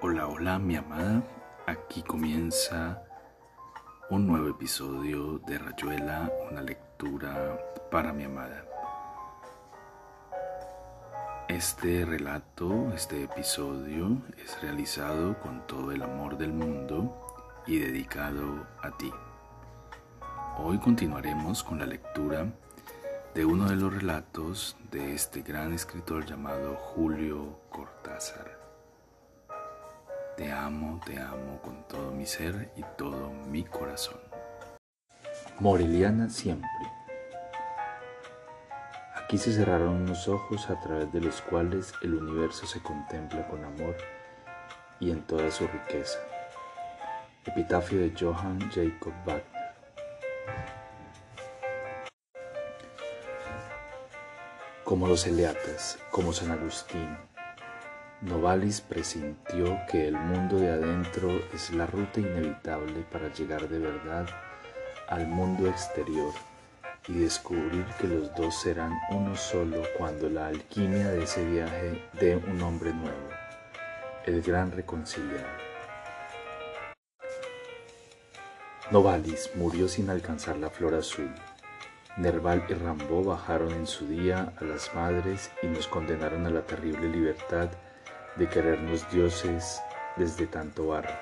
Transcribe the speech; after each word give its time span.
Hola, 0.00 0.28
hola 0.28 0.60
mi 0.60 0.76
amada, 0.76 1.24
aquí 1.66 2.02
comienza 2.02 3.02
un 4.10 4.28
nuevo 4.28 4.48
episodio 4.48 5.40
de 5.40 5.58
Rayuela, 5.58 6.30
una 6.48 6.62
lectura 6.62 7.58
para 7.90 8.12
mi 8.12 8.22
amada. 8.22 8.64
Este 11.48 12.04
relato, 12.04 12.92
este 12.94 13.24
episodio 13.24 14.18
es 14.40 14.62
realizado 14.62 15.36
con 15.40 15.66
todo 15.66 15.90
el 15.90 16.00
amor 16.04 16.38
del 16.38 16.52
mundo 16.52 17.26
y 17.66 17.80
dedicado 17.80 18.68
a 18.80 18.96
ti. 18.96 19.12
Hoy 20.58 20.78
continuaremos 20.78 21.64
con 21.64 21.80
la 21.80 21.86
lectura 21.86 22.46
de 23.34 23.44
uno 23.44 23.68
de 23.68 23.74
los 23.74 23.92
relatos 23.92 24.76
de 24.92 25.14
este 25.14 25.42
gran 25.42 25.72
escritor 25.72 26.24
llamado 26.24 26.76
Julio 26.76 27.58
Cortázar. 27.70 28.57
Te 30.38 30.52
amo, 30.52 31.00
te 31.04 31.18
amo 31.18 31.60
con 31.60 31.82
todo 31.88 32.12
mi 32.12 32.24
ser 32.24 32.70
y 32.76 32.84
todo 32.96 33.28
mi 33.50 33.64
corazón. 33.64 34.20
Moreliana 35.58 36.30
siempre. 36.30 36.70
Aquí 39.16 39.36
se 39.36 39.52
cerraron 39.52 40.02
unos 40.02 40.28
ojos 40.28 40.70
a 40.70 40.78
través 40.78 41.12
de 41.12 41.22
los 41.22 41.42
cuales 41.42 41.92
el 42.02 42.14
universo 42.14 42.68
se 42.68 42.80
contempla 42.80 43.48
con 43.48 43.64
amor 43.64 43.96
y 45.00 45.10
en 45.10 45.22
toda 45.22 45.50
su 45.50 45.66
riqueza. 45.66 46.20
Epitafio 47.44 47.98
de 47.98 48.14
Johann 48.16 48.60
Jacob 48.70 49.14
Wagner. 49.26 49.42
Como 54.84 55.08
los 55.08 55.26
Eleatas, 55.26 55.98
como 56.12 56.32
San 56.32 56.52
Agustín, 56.52 57.27
Novalis 58.20 58.80
presintió 58.80 59.78
que 59.88 60.08
el 60.08 60.16
mundo 60.16 60.58
de 60.58 60.70
adentro 60.70 61.30
es 61.54 61.70
la 61.70 61.86
ruta 61.86 62.18
inevitable 62.18 63.06
para 63.12 63.32
llegar 63.32 63.68
de 63.68 63.78
verdad 63.78 64.26
al 65.06 65.28
mundo 65.28 65.68
exterior 65.68 66.32
y 67.06 67.20
descubrir 67.20 67.86
que 68.00 68.08
los 68.08 68.34
dos 68.34 68.60
serán 68.60 68.92
uno 69.10 69.36
solo 69.36 69.84
cuando 69.96 70.28
la 70.28 70.48
alquimia 70.48 71.10
de 71.10 71.22
ese 71.22 71.44
viaje 71.44 72.02
dé 72.14 72.34
un 72.36 72.60
hombre 72.60 72.92
nuevo, 72.92 73.28
el 74.26 74.42
gran 74.42 74.72
reconciliado. 74.72 75.46
Novalis 78.90 79.50
murió 79.54 79.86
sin 79.86 80.10
alcanzar 80.10 80.56
la 80.56 80.70
flor 80.70 80.94
azul. 80.94 81.30
Nerval 82.16 82.64
y 82.68 82.74
Rambo 82.74 83.22
bajaron 83.22 83.70
en 83.74 83.86
su 83.86 84.08
día 84.08 84.52
a 84.60 84.64
las 84.64 84.92
madres 84.92 85.52
y 85.62 85.68
nos 85.68 85.86
condenaron 85.86 86.46
a 86.46 86.50
la 86.50 86.62
terrible 86.62 87.08
libertad 87.08 87.70
de 88.36 88.48
querernos 88.48 89.10
dioses 89.10 89.80
desde 90.16 90.46
tanto 90.46 90.88
barro. 90.88 91.14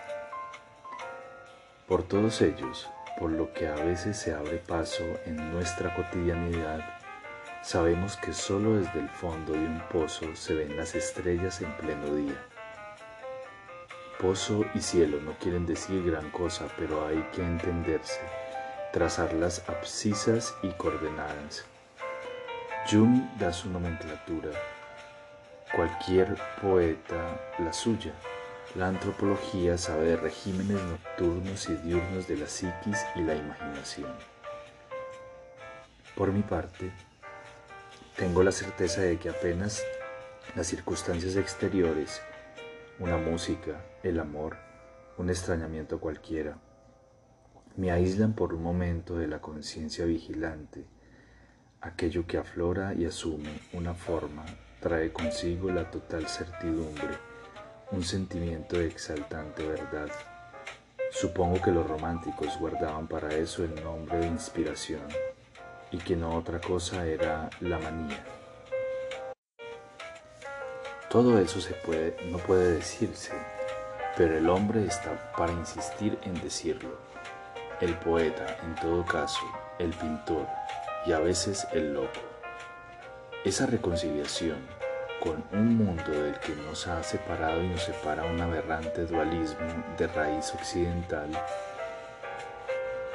Por 1.86 2.02
todos 2.02 2.42
ellos, 2.42 2.88
por 3.18 3.30
lo 3.30 3.52
que 3.52 3.68
a 3.68 3.74
veces 3.74 4.18
se 4.18 4.34
abre 4.34 4.58
paso 4.58 5.04
en 5.24 5.52
nuestra 5.52 5.94
cotidianidad, 5.94 6.80
sabemos 7.62 8.16
que 8.16 8.32
solo 8.32 8.76
desde 8.76 9.00
el 9.00 9.08
fondo 9.08 9.52
de 9.52 9.60
un 9.60 9.80
pozo 9.90 10.34
se 10.34 10.54
ven 10.54 10.76
las 10.76 10.94
estrellas 10.94 11.60
en 11.62 11.72
pleno 11.76 12.14
día. 12.14 12.36
Pozo 14.20 14.64
y 14.74 14.80
cielo 14.80 15.20
no 15.20 15.32
quieren 15.38 15.66
decir 15.66 16.04
gran 16.04 16.30
cosa, 16.30 16.66
pero 16.78 17.06
hay 17.06 17.22
que 17.34 17.42
entenderse, 17.42 18.20
trazar 18.92 19.32
las 19.34 19.68
abscisas 19.68 20.54
y 20.62 20.70
coordenadas. 20.70 21.66
Jung 22.91 23.22
da 23.38 23.52
su 23.52 23.68
nomenclatura 23.68 24.50
cualquier 25.77 26.38
poeta 26.62 27.38
la 27.58 27.70
suya. 27.70 28.14
La 28.77 28.88
antropología 28.88 29.77
sabe 29.77 30.06
de 30.06 30.16
regímenes 30.16 30.82
nocturnos 30.82 31.69
y 31.69 31.74
diurnos 31.74 32.27
de 32.27 32.38
la 32.38 32.46
psiquis 32.46 32.98
y 33.14 33.20
la 33.20 33.34
imaginación. 33.34 34.10
Por 36.16 36.32
mi 36.32 36.41
parte, 36.41 36.91
tengo 38.16 38.42
la 38.42 38.53
certeza 38.53 39.03
de 39.03 39.19
que 39.19 39.28
apenas 39.28 39.84
las 40.54 40.66
circunstancias 40.66 41.37
exteriores, 41.37 42.22
una 42.98 43.19
música, 43.19 43.84
el 44.03 44.19
amor, 44.19 44.56
un 45.19 45.28
extrañamiento 45.28 46.00
cualquiera, 46.00 46.56
me 47.76 47.91
aíslan 47.91 48.32
por 48.32 48.54
un 48.54 48.62
momento 48.62 49.19
de 49.19 49.28
la 49.28 49.43
conciencia 49.43 50.06
vigilante, 50.06 50.87
aquello 51.82 52.26
que 52.26 52.38
aflora 52.38 52.94
y 52.94 53.04
asume 53.04 53.60
una 53.75 53.93
forma 53.93 54.47
trae 54.81 55.12
consigo 55.12 55.70
la 55.70 55.91
total 55.91 56.28
certidumbre, 56.28 57.19
un 57.92 58.04
sentimiento 58.04 58.78
de 58.78 58.87
exaltante 58.87 59.66
verdad. 59.66 60.09
Supongo 61.10 61.60
que 61.62 61.70
los 61.70 61.87
románticos 61.87 62.59
guardaban 62.59 63.06
para 63.06 63.34
eso 63.34 63.64
el 63.64 63.75
nombre 63.82 64.19
de 64.19 64.26
inspiración 64.26 65.06
y 65.91 65.98
que 65.98 66.16
no 66.16 66.37
otra 66.37 66.60
cosa 66.60 67.06
era 67.06 67.48
la 67.60 67.78
manía. 67.78 68.25
Todo 71.08 71.38
eso 71.38 71.60
se 71.60 71.72
puede, 71.72 72.16
no 72.31 72.38
puede 72.38 72.72
decirse, 72.72 73.32
pero 74.16 74.37
el 74.37 74.48
hombre 74.48 74.84
está 74.84 75.32
para 75.37 75.53
insistir 75.53 76.19
en 76.25 76.34
decirlo. 76.43 76.98
El 77.81 77.94
poeta, 77.94 78.58
en 78.64 78.75
todo 78.75 79.04
caso, 79.04 79.47
el 79.78 79.91
pintor 79.91 80.47
y 81.06 81.12
a 81.12 81.20
veces 81.20 81.66
el 81.72 81.94
loco. 81.94 82.35
Esa 83.46 83.64
reconciliación 83.64 84.58
con 85.22 85.44
un 85.52 85.76
mundo 85.76 86.10
del 86.10 86.36
que 86.40 86.52
nos 86.66 86.88
ha 86.88 87.00
separado 87.04 87.62
y 87.62 87.68
nos 87.68 87.80
separa 87.80 88.24
un 88.24 88.40
aberrante 88.40 89.06
dualismo 89.06 89.84
de 89.96 90.08
raíz 90.08 90.52
occidental 90.52 91.30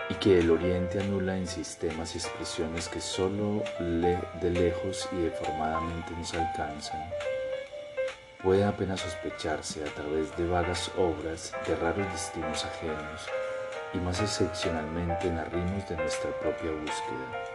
y 0.09 0.13
que 0.13 0.39
el 0.39 0.49
Oriente 0.49 1.01
anula 1.01 1.35
en 1.35 1.45
sistemas 1.45 2.15
y 2.15 2.19
expresiones 2.19 2.87
que 2.87 3.01
solo 3.01 3.61
de 3.81 4.49
lejos 4.49 5.09
y 5.11 5.17
deformadamente 5.17 6.13
nos 6.17 6.33
alcanzan, 6.33 7.11
puede 8.41 8.63
apenas 8.63 9.01
sospecharse 9.01 9.83
a 9.83 9.93
través 9.93 10.33
de 10.37 10.47
vagas 10.47 10.89
obras 10.97 11.51
de 11.67 11.75
raros 11.75 12.09
destinos 12.09 12.63
ajenos 12.63 13.27
y 13.93 13.97
más 13.97 14.21
excepcionalmente 14.21 15.27
en 15.27 15.39
arrimos 15.39 15.89
de 15.89 15.97
nuestra 15.97 16.31
propia 16.39 16.71
búsqueda 16.71 17.50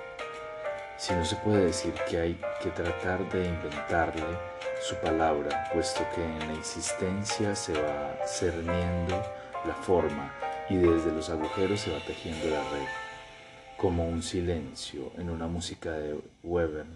si 0.98 1.12
no 1.12 1.24
se 1.24 1.36
puede 1.36 1.66
decir 1.66 1.94
que 2.08 2.18
hay 2.18 2.40
que 2.62 2.70
tratar 2.70 3.30
de 3.30 3.48
inventarle 3.48 4.24
su 4.80 4.96
palabra, 4.96 5.68
puesto 5.72 6.02
que 6.14 6.24
en 6.24 6.38
la 6.38 6.54
existencia 6.54 7.54
se 7.54 7.72
va 7.74 8.16
cerniendo 8.26 9.22
la 9.66 9.74
forma 9.74 10.32
y 10.68 10.76
desde 10.76 11.12
los 11.12 11.28
agujeros 11.28 11.80
se 11.80 11.92
va 11.92 11.98
tejiendo 12.06 12.46
la 12.48 12.62
red, 12.70 12.86
como 13.76 14.08
un 14.08 14.22
silencio 14.22 15.12
en 15.16 15.30
una 15.30 15.46
música 15.46 15.92
de 15.92 16.18
Weber, 16.42 16.86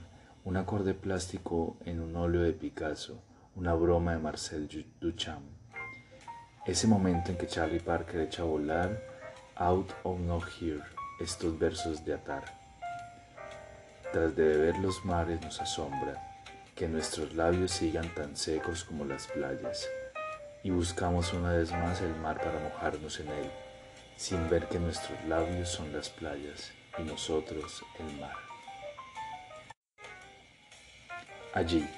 un 0.44 0.56
acorde 0.56 0.94
plástico 0.94 1.77
en 1.84 2.00
un 2.00 2.16
óleo 2.16 2.43
de 2.43 2.53
Picasso, 2.53 3.22
una 3.55 3.75
broma 3.75 4.12
de 4.12 4.19
Marcel 4.19 4.69
Duchamp. 5.00 5.44
Ese 6.66 6.87
momento 6.87 7.31
en 7.31 7.39
que 7.39 7.47
Charlie 7.47 7.81
Parker 7.81 8.21
echa 8.21 8.43
a 8.43 8.47
volar 8.47 9.03
Out 9.56 9.93
of 10.05 10.19
No 10.21 10.41
Here 10.60 10.83
estos 11.21 11.59
versos 11.59 12.05
de 12.05 12.15
Atar. 12.15 12.59
Tras 14.12 14.34
de 14.34 14.44
beber 14.44 14.76
los 14.78 15.04
mares 15.04 15.41
nos 15.41 15.60
asombra 15.60 16.43
que 16.75 16.88
nuestros 16.88 17.32
labios 17.34 17.71
sigan 17.71 18.12
tan 18.12 18.37
secos 18.37 18.82
como 18.82 19.04
las 19.04 19.28
playas, 19.28 19.88
y 20.65 20.71
buscamos 20.71 21.32
una 21.32 21.53
vez 21.53 21.71
más 21.71 22.00
el 22.00 22.16
mar 22.16 22.38
para 22.38 22.59
mojarnos 22.59 23.21
en 23.21 23.28
él, 23.28 23.50
sin 24.16 24.50
ver 24.50 24.66
que 24.66 24.81
nuestros 24.81 25.25
labios 25.26 25.69
son 25.69 25.93
las 25.93 26.09
playas 26.09 26.72
y 26.98 27.03
nosotros 27.03 27.84
el 28.00 28.21
mar. 28.21 28.34
Allí, 31.54 31.88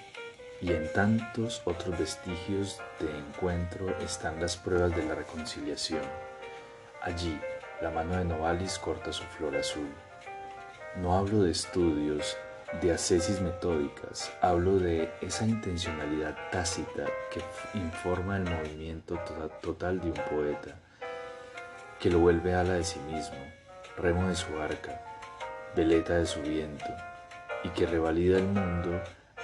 y 0.61 0.71
en 0.71 0.93
tantos 0.93 1.62
otros 1.65 1.99
vestigios 1.99 2.79
de 3.00 3.09
encuentro 3.19 3.97
están 4.00 4.38
las 4.38 4.59
pruebas 4.59 4.94
de 4.94 5.06
la 5.06 5.14
reconciliación. 5.14 6.05
Allí, 7.00 7.41
la 7.81 7.91
mano 7.91 8.19
de 8.19 8.26
Novalis 8.26 8.79
corta 8.79 9.14
su 9.14 9.25
flor 9.25 9.56
azul 9.56 9.88
no 10.97 11.17
hablo 11.17 11.43
de 11.43 11.50
estudios, 11.50 12.37
de 12.81 12.93
ascesis 12.93 13.41
metódicas, 13.41 14.33
hablo 14.41 14.79
de 14.79 15.11
esa 15.21 15.47
intencionalidad 15.47 16.37
tácita 16.50 17.06
que 17.31 17.43
informa 17.79 18.37
el 18.37 18.44
movimiento 18.44 19.19
total 19.61 20.00
de 20.00 20.09
un 20.09 20.21
poeta, 20.31 20.77
que 21.99 22.11
lo 22.11 22.19
vuelve 22.19 22.55
ala 22.55 22.75
de 22.75 22.85
sí 22.85 22.99
mismo, 23.00 23.37
remo 23.97 24.29
de 24.29 24.37
su 24.37 24.59
arca, 24.59 25.00
veleta 25.77 26.17
de 26.17 26.27
su 26.27 26.41
viento, 26.41 26.91
y 27.65 27.69
que 27.71 27.87
revalida 27.87 28.38
el 28.38 28.45
mundo 28.45 29.00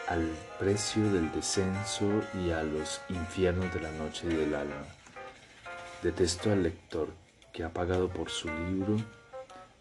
al 0.09 0.29
precio 0.59 1.03
del 1.13 1.31
descenso 1.33 2.07
y 2.43 2.51
a 2.51 2.63
los 2.63 3.01
infiernos 3.09 3.73
de 3.73 3.81
la 3.81 3.91
noche 3.93 4.27
y 4.27 4.35
del 4.35 4.55
alma. 4.55 4.85
Detesto 6.03 6.51
al 6.51 6.63
lector 6.63 7.09
que 7.53 7.65
ha 7.65 7.73
pagado 7.73 8.09
por 8.09 8.31
su 8.31 8.49
libro 8.49 8.97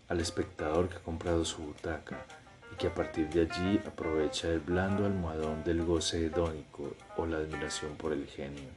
al 0.10 0.20
espectador 0.20 0.90
que 0.90 0.98
ha 0.98 1.00
comprado 1.00 1.44
su 1.46 1.64
butaca 1.64 2.26
y 2.72 2.76
que 2.76 2.88
a 2.88 2.96
partir 2.96 3.30
de 3.30 3.42
allí 3.42 3.82
aprovecha 3.86 4.48
el 4.50 4.60
blando 4.60 5.06
almohadón 5.06 5.64
del 5.64 5.84
goce 5.84 6.26
hedónico 6.26 6.94
o 7.18 7.26
la 7.26 7.38
admiración 7.38 7.96
por 7.96 8.14
el 8.14 8.28
genio. 8.28 8.70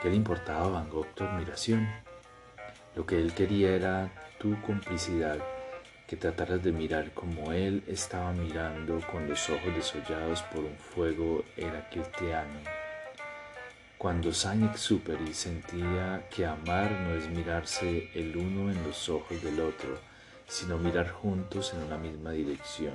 ¿Qué 0.00 0.08
le 0.08 0.16
importaba 0.16 0.66
a 0.66 0.70
Van 0.70 0.90
Gogh 0.90 1.12
tu 1.14 1.24
admiración? 1.24 1.88
Lo 2.94 3.04
que 3.04 3.20
él 3.20 3.34
quería 3.34 3.74
era 3.74 4.10
tu 4.38 4.60
complicidad, 4.62 5.38
que 6.06 6.16
trataras 6.16 6.62
de 6.62 6.72
mirar 6.72 7.12
como 7.12 7.52
él 7.52 7.82
estaba 7.86 8.32
mirando 8.32 9.00
con 9.10 9.28
los 9.28 9.50
ojos 9.50 9.74
desollados 9.74 10.42
por 10.44 10.64
un 10.64 10.76
fuego 10.76 11.44
heraclitiano. 11.56 12.77
Cuando 13.98 14.32
Saint-Exupéry 14.32 15.34
sentía 15.34 16.28
que 16.30 16.46
amar 16.46 16.88
no 16.92 17.16
es 17.16 17.28
mirarse 17.30 18.08
el 18.14 18.36
uno 18.36 18.70
en 18.70 18.80
los 18.84 19.08
ojos 19.08 19.42
del 19.42 19.58
otro, 19.58 19.98
sino 20.46 20.78
mirar 20.78 21.10
juntos 21.10 21.74
en 21.74 21.82
una 21.82 21.98
misma 21.98 22.30
dirección. 22.30 22.94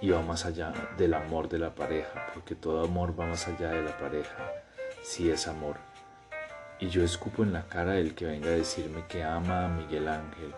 Y 0.00 0.10
va 0.10 0.20
más 0.20 0.46
allá 0.46 0.72
del 0.98 1.14
amor 1.14 1.48
de 1.48 1.60
la 1.60 1.76
pareja, 1.76 2.26
porque 2.34 2.56
todo 2.56 2.82
amor 2.82 3.14
va 3.18 3.26
más 3.26 3.46
allá 3.46 3.70
de 3.70 3.84
la 3.84 3.96
pareja, 3.98 4.50
si 5.04 5.30
es 5.30 5.46
amor. 5.46 5.76
Y 6.80 6.88
yo 6.88 7.04
escupo 7.04 7.44
en 7.44 7.52
la 7.52 7.68
cara 7.68 7.92
del 7.92 8.16
que 8.16 8.24
venga 8.24 8.48
a 8.48 8.54
decirme 8.54 9.04
que 9.06 9.22
ama 9.22 9.66
a 9.66 9.68
Miguel 9.68 10.08
Ángel 10.08 10.52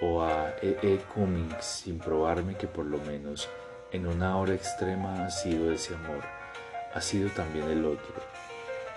o 0.00 0.22
a 0.22 0.50
E. 0.62 0.78
E. 0.82 0.98
Cummings 1.12 1.64
sin 1.64 1.98
probarme 1.98 2.56
que 2.56 2.68
por 2.68 2.86
lo 2.86 2.98
menos 2.98 3.48
en 3.90 4.06
una 4.06 4.36
hora 4.36 4.54
extrema 4.54 5.24
ha 5.24 5.30
sido 5.30 5.72
ese 5.72 5.96
amor, 5.96 6.22
ha 6.94 7.00
sido 7.00 7.30
también 7.30 7.68
el 7.68 7.84
otro. 7.84 8.35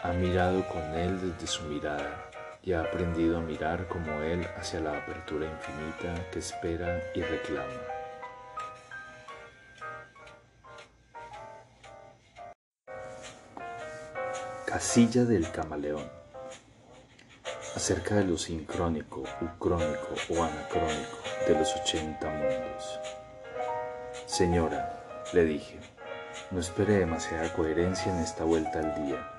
Ha 0.01 0.13
mirado 0.13 0.65
con 0.67 0.81
él 0.95 1.19
desde 1.19 1.47
su 1.47 1.63
mirada 1.63 2.29
y 2.63 2.73
ha 2.73 2.81
aprendido 2.81 3.37
a 3.37 3.41
mirar 3.41 3.87
como 3.87 4.21
Él 4.21 4.45
hacia 4.57 4.79
la 4.79 4.97
apertura 4.97 5.45
infinita 5.45 6.29
que 6.31 6.39
espera 6.39 7.01
y 7.15 7.21
reclama. 7.21 7.67
Casilla 14.65 15.25
del 15.25 15.49
camaleón. 15.51 16.07
Acerca 17.75 18.15
de 18.15 18.25
lo 18.25 18.37
sincrónico, 18.37 19.23
ucrónico 19.41 20.13
o 20.29 20.43
anacrónico 20.43 21.17
de 21.47 21.55
los 21.55 21.75
ochenta 21.75 22.29
mundos. 22.29 22.99
Señora, 24.25 25.03
le 25.33 25.45
dije, 25.45 25.79
no 26.51 26.59
espere 26.59 26.99
demasiada 26.99 27.53
coherencia 27.53 28.11
en 28.11 28.19
esta 28.19 28.43
vuelta 28.43 28.79
al 28.79 29.05
día 29.05 29.38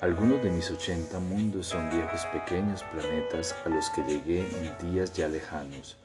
algunos 0.00 0.42
de 0.42 0.48
mis 0.50 0.70
ochenta 0.70 1.18
mundos 1.18 1.66
son 1.66 1.90
viejos 1.90 2.24
pequeños 2.26 2.82
planetas 2.84 3.54
a 3.66 3.68
los 3.68 3.90
que 3.90 4.02
llegué 4.04 4.40
en 4.40 4.92
días 4.92 5.12
ya 5.12 5.28
lejanos, 5.28 5.98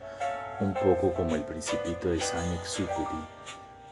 un 0.60 0.74
poco 0.74 1.14
como 1.14 1.34
el 1.36 1.44
principito 1.44 2.10
de 2.10 2.20
Saint-Exupéry, 2.20 3.24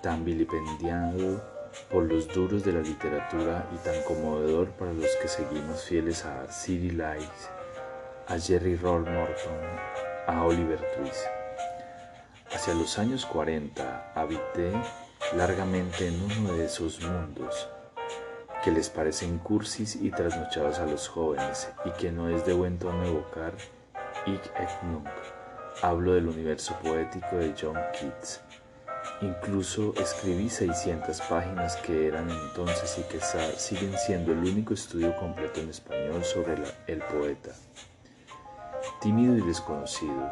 tan 0.01 0.25
vilipendiado 0.25 1.41
por 1.89 2.03
los 2.03 2.27
duros 2.27 2.65
de 2.65 2.73
la 2.73 2.81
literatura 2.81 3.65
y 3.73 3.77
tan 3.77 4.01
conmovedor 4.03 4.71
para 4.71 4.91
los 4.91 5.09
que 5.21 5.29
seguimos 5.29 5.83
fieles 5.83 6.25
a 6.25 6.51
City 6.51 6.91
Lights, 6.91 7.49
a 8.27 8.37
Jerry 8.37 8.75
Roll 8.75 9.05
Morton, 9.05 9.57
a 10.27 10.43
Oliver 10.43 10.81
Twist. 10.97 11.27
Hacia 12.53 12.73
los 12.73 12.99
años 12.99 13.25
40 13.25 14.11
habité 14.15 14.73
largamente 15.37 16.07
en 16.07 16.21
uno 16.21 16.53
de 16.57 16.65
esos 16.65 17.01
mundos 17.01 17.69
que 18.63 18.71
les 18.71 18.89
parecen 18.89 19.39
cursis 19.39 19.97
y 19.97 20.09
trasnochados 20.09 20.79
a 20.79 20.85
los 20.85 21.09
jóvenes 21.09 21.69
y 21.83 21.91
que 21.91 22.11
no 22.11 22.29
es 22.29 22.45
de 22.45 22.53
buen 22.53 22.79
tono 22.79 23.03
evocar 23.03 23.53
Ich 24.25 24.45
et 24.57 24.83
Nunc. 24.83 25.05
Hablo 25.81 26.13
del 26.13 26.27
universo 26.27 26.73
poético 26.81 27.35
de 27.35 27.53
John 27.59 27.77
Keats. 27.91 28.39
Incluso 29.21 29.93
escribí 29.99 30.49
600 30.49 31.19
páginas 31.21 31.75
que 31.77 32.07
eran 32.07 32.29
entonces 32.29 32.97
y 32.99 33.03
que 33.03 33.19
siguen 33.57 33.97
siendo 33.97 34.31
el 34.31 34.39
único 34.39 34.73
estudio 34.73 35.13
completo 35.17 35.59
en 35.59 35.69
español 35.69 36.23
sobre 36.23 36.53
el 36.87 36.99
poeta. 36.99 37.51
Tímido 39.01 39.35
y 39.35 39.41
desconocido, 39.41 40.31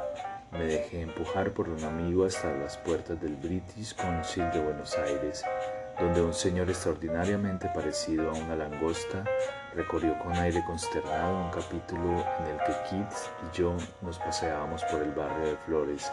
me 0.54 0.63
dejé 0.63 1.01
empujar 1.01 1.51
por 1.51 1.68
un 1.68 1.84
amigo 1.84 2.24
hasta 2.24 2.50
las 2.54 2.77
puertas 2.77 3.22
del 3.22 3.36
British 3.36 3.94
Council 3.94 4.50
de 4.51 4.62
Buenos 4.62 4.98
Aires 4.98 5.44
donde 6.01 6.21
un 6.24 6.33
señor 6.33 6.68
extraordinariamente 6.68 7.69
parecido 7.75 8.31
a 8.31 8.33
una 8.33 8.56
langosta 8.56 9.24
recorrió 9.75 10.18
con 10.18 10.33
aire 10.33 10.63
consternado 10.65 11.45
un 11.45 11.51
capítulo 11.51 12.25
en 12.39 12.48
el 12.48 12.57
que 12.65 12.74
Keats 12.89 13.30
y 13.44 13.57
yo 13.57 13.77
nos 14.01 14.18
paseábamos 14.18 14.83
por 14.86 15.03
el 15.03 15.12
barrio 15.12 15.50
de 15.50 15.57
Flores, 15.57 16.12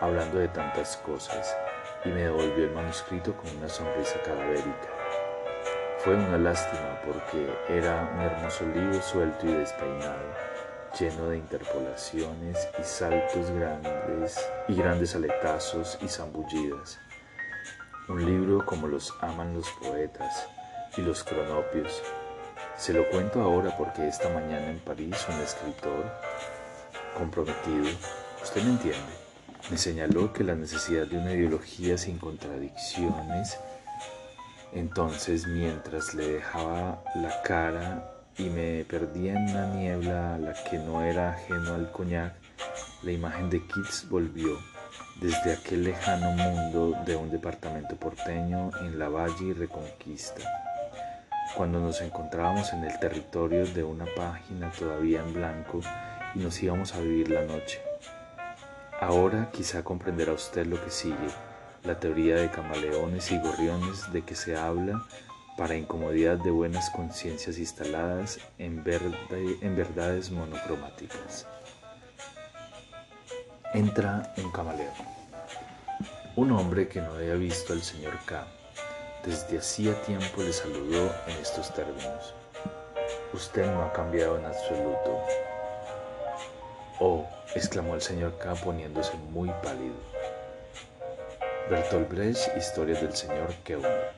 hablando 0.00 0.38
de 0.38 0.48
tantas 0.48 0.96
cosas, 0.96 1.56
y 2.04 2.08
me 2.08 2.22
devolvió 2.22 2.64
el 2.64 2.72
manuscrito 2.72 3.36
con 3.36 3.56
una 3.56 3.68
sonrisa 3.68 4.20
cadavérica. 4.24 4.88
Fue 5.98 6.16
una 6.16 6.36
lástima 6.36 7.00
porque 7.06 7.48
era 7.68 8.10
un 8.14 8.20
hermoso 8.20 8.66
libro 8.66 9.00
suelto 9.00 9.46
y 9.46 9.52
despeinado, 9.52 10.26
lleno 10.98 11.28
de 11.28 11.38
interpolaciones 11.38 12.68
y 12.80 12.82
saltos 12.82 13.48
grandes 13.52 14.44
y 14.66 14.74
grandes 14.74 15.14
aletazos 15.14 15.98
y 16.02 16.08
zambullidas 16.08 16.98
un 18.08 18.24
libro 18.24 18.64
como 18.66 18.86
los 18.86 19.14
aman 19.20 19.54
los 19.54 19.68
poetas 19.82 20.46
y 20.96 21.00
los 21.00 21.24
cronopios. 21.24 22.02
Se 22.76 22.92
lo 22.92 23.08
cuento 23.08 23.40
ahora 23.40 23.74
porque 23.76 24.06
esta 24.06 24.28
mañana 24.28 24.70
en 24.70 24.78
París 24.80 25.16
un 25.28 25.40
escritor 25.40 26.04
comprometido, 27.16 27.86
usted 28.42 28.62
me 28.62 28.70
entiende, 28.70 29.12
me 29.70 29.78
señaló 29.78 30.32
que 30.32 30.44
la 30.44 30.54
necesidad 30.54 31.06
de 31.06 31.18
una 31.18 31.32
ideología 31.32 31.96
sin 31.96 32.18
contradicciones, 32.18 33.58
entonces 34.72 35.46
mientras 35.46 36.14
le 36.14 36.34
dejaba 36.34 37.02
la 37.14 37.42
cara 37.42 38.10
y 38.36 38.50
me 38.50 38.84
perdía 38.84 39.32
en 39.32 39.50
una 39.50 39.66
niebla 39.74 40.34
a 40.34 40.38
la 40.38 40.52
que 40.64 40.78
no 40.78 41.02
era 41.02 41.30
ajeno 41.30 41.74
al 41.74 41.90
coñac, 41.92 42.34
la 43.02 43.12
imagen 43.12 43.48
de 43.48 43.64
Keats 43.66 44.08
volvió 44.08 44.58
desde 45.20 45.52
aquel 45.52 45.84
lejano 45.84 46.32
mundo 46.32 46.96
de 47.06 47.16
un 47.16 47.30
departamento 47.30 47.96
porteño 47.96 48.70
en 48.80 48.98
la 48.98 49.08
Valle 49.08 49.46
y 49.46 49.52
Reconquista, 49.52 50.42
cuando 51.56 51.80
nos 51.80 52.00
encontrábamos 52.00 52.72
en 52.72 52.84
el 52.84 52.98
territorio 52.98 53.64
de 53.66 53.84
una 53.84 54.06
página 54.16 54.70
todavía 54.70 55.20
en 55.20 55.32
blanco 55.32 55.80
y 56.34 56.40
nos 56.40 56.62
íbamos 56.62 56.94
a 56.94 57.00
vivir 57.00 57.30
la 57.30 57.42
noche. 57.42 57.80
Ahora 59.00 59.50
quizá 59.52 59.82
comprenderá 59.84 60.32
usted 60.32 60.66
lo 60.66 60.82
que 60.82 60.90
sigue, 60.90 61.28
la 61.84 61.98
teoría 61.98 62.36
de 62.36 62.50
camaleones 62.50 63.30
y 63.30 63.38
gorriones 63.38 64.12
de 64.12 64.22
que 64.22 64.34
se 64.34 64.56
habla 64.56 65.04
para 65.56 65.76
incomodidad 65.76 66.38
de 66.38 66.50
buenas 66.50 66.90
conciencias 66.90 67.58
instaladas 67.58 68.40
en, 68.58 68.82
en 68.88 69.76
verdades 69.76 70.30
monocromáticas 70.30 71.46
entra 73.74 74.32
un 74.36 74.52
camaleón. 74.52 74.94
Un 76.36 76.52
hombre 76.52 76.86
que 76.86 77.00
no 77.00 77.12
había 77.14 77.34
visto 77.34 77.72
al 77.72 77.82
señor 77.82 78.16
K 78.24 78.46
desde 79.26 79.58
hacía 79.58 80.00
tiempo 80.02 80.42
le 80.42 80.52
saludó 80.52 81.10
en 81.26 81.36
estos 81.40 81.72
términos. 81.74 82.34
Usted 83.32 83.66
no 83.66 83.82
ha 83.82 83.92
cambiado 83.92 84.38
en 84.38 84.44
absoluto. 84.44 85.22
Oh, 87.00 87.26
exclamó 87.54 87.94
el 87.94 88.02
señor 88.02 88.38
K 88.38 88.54
poniéndose 88.54 89.16
muy 89.32 89.48
pálido. 89.62 89.96
Bertolt 91.68 92.08
Brecht, 92.10 92.56
Historia 92.56 93.00
del 93.00 93.16
señor 93.16 93.54
Keuner. 93.64 94.12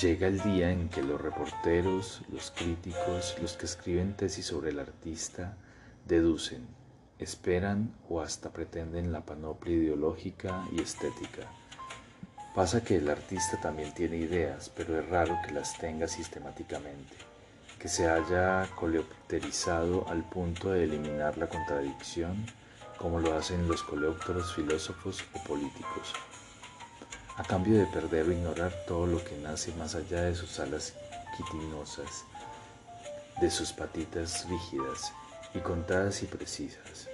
Llega 0.00 0.28
el 0.28 0.40
día 0.40 0.70
en 0.70 0.88
que 0.88 1.02
los 1.02 1.20
reporteros, 1.20 2.22
los 2.32 2.52
críticos, 2.52 3.36
los 3.42 3.54
que 3.54 3.66
escriben 3.66 4.16
tesis 4.16 4.46
sobre 4.46 4.70
el 4.70 4.78
artista, 4.78 5.56
deducen 6.06 6.66
esperan 7.18 7.94
o 8.08 8.20
hasta 8.20 8.50
pretenden 8.50 9.12
la 9.12 9.20
panoplia 9.20 9.76
ideológica 9.76 10.64
y 10.72 10.80
estética. 10.80 11.46
Pasa 12.54 12.84
que 12.84 12.96
el 12.96 13.08
artista 13.08 13.58
también 13.60 13.94
tiene 13.94 14.16
ideas, 14.16 14.70
pero 14.76 14.98
es 14.98 15.08
raro 15.08 15.38
que 15.46 15.52
las 15.52 15.78
tenga 15.78 16.06
sistemáticamente, 16.06 17.16
que 17.78 17.88
se 17.88 18.10
haya 18.10 18.68
coleopterizado 18.74 20.06
al 20.08 20.22
punto 20.24 20.70
de 20.70 20.84
eliminar 20.84 21.38
la 21.38 21.48
contradicción, 21.48 22.44
como 22.98 23.20
lo 23.20 23.34
hacen 23.34 23.66
los 23.68 23.82
coleópteros 23.82 24.54
filósofos 24.54 25.24
o 25.34 25.42
políticos, 25.44 26.12
a 27.36 27.42
cambio 27.42 27.78
de 27.78 27.86
perder 27.86 28.28
o 28.28 28.32
ignorar 28.32 28.72
todo 28.86 29.06
lo 29.06 29.24
que 29.24 29.38
nace 29.38 29.74
más 29.76 29.94
allá 29.94 30.22
de 30.22 30.34
sus 30.34 30.60
alas 30.60 30.94
quitinosas, 31.36 32.24
de 33.40 33.50
sus 33.50 33.72
patitas 33.72 34.46
rígidas 34.46 35.12
y 35.54 35.58
contadas 35.60 36.22
y 36.22 36.26
precisas. 36.26 37.08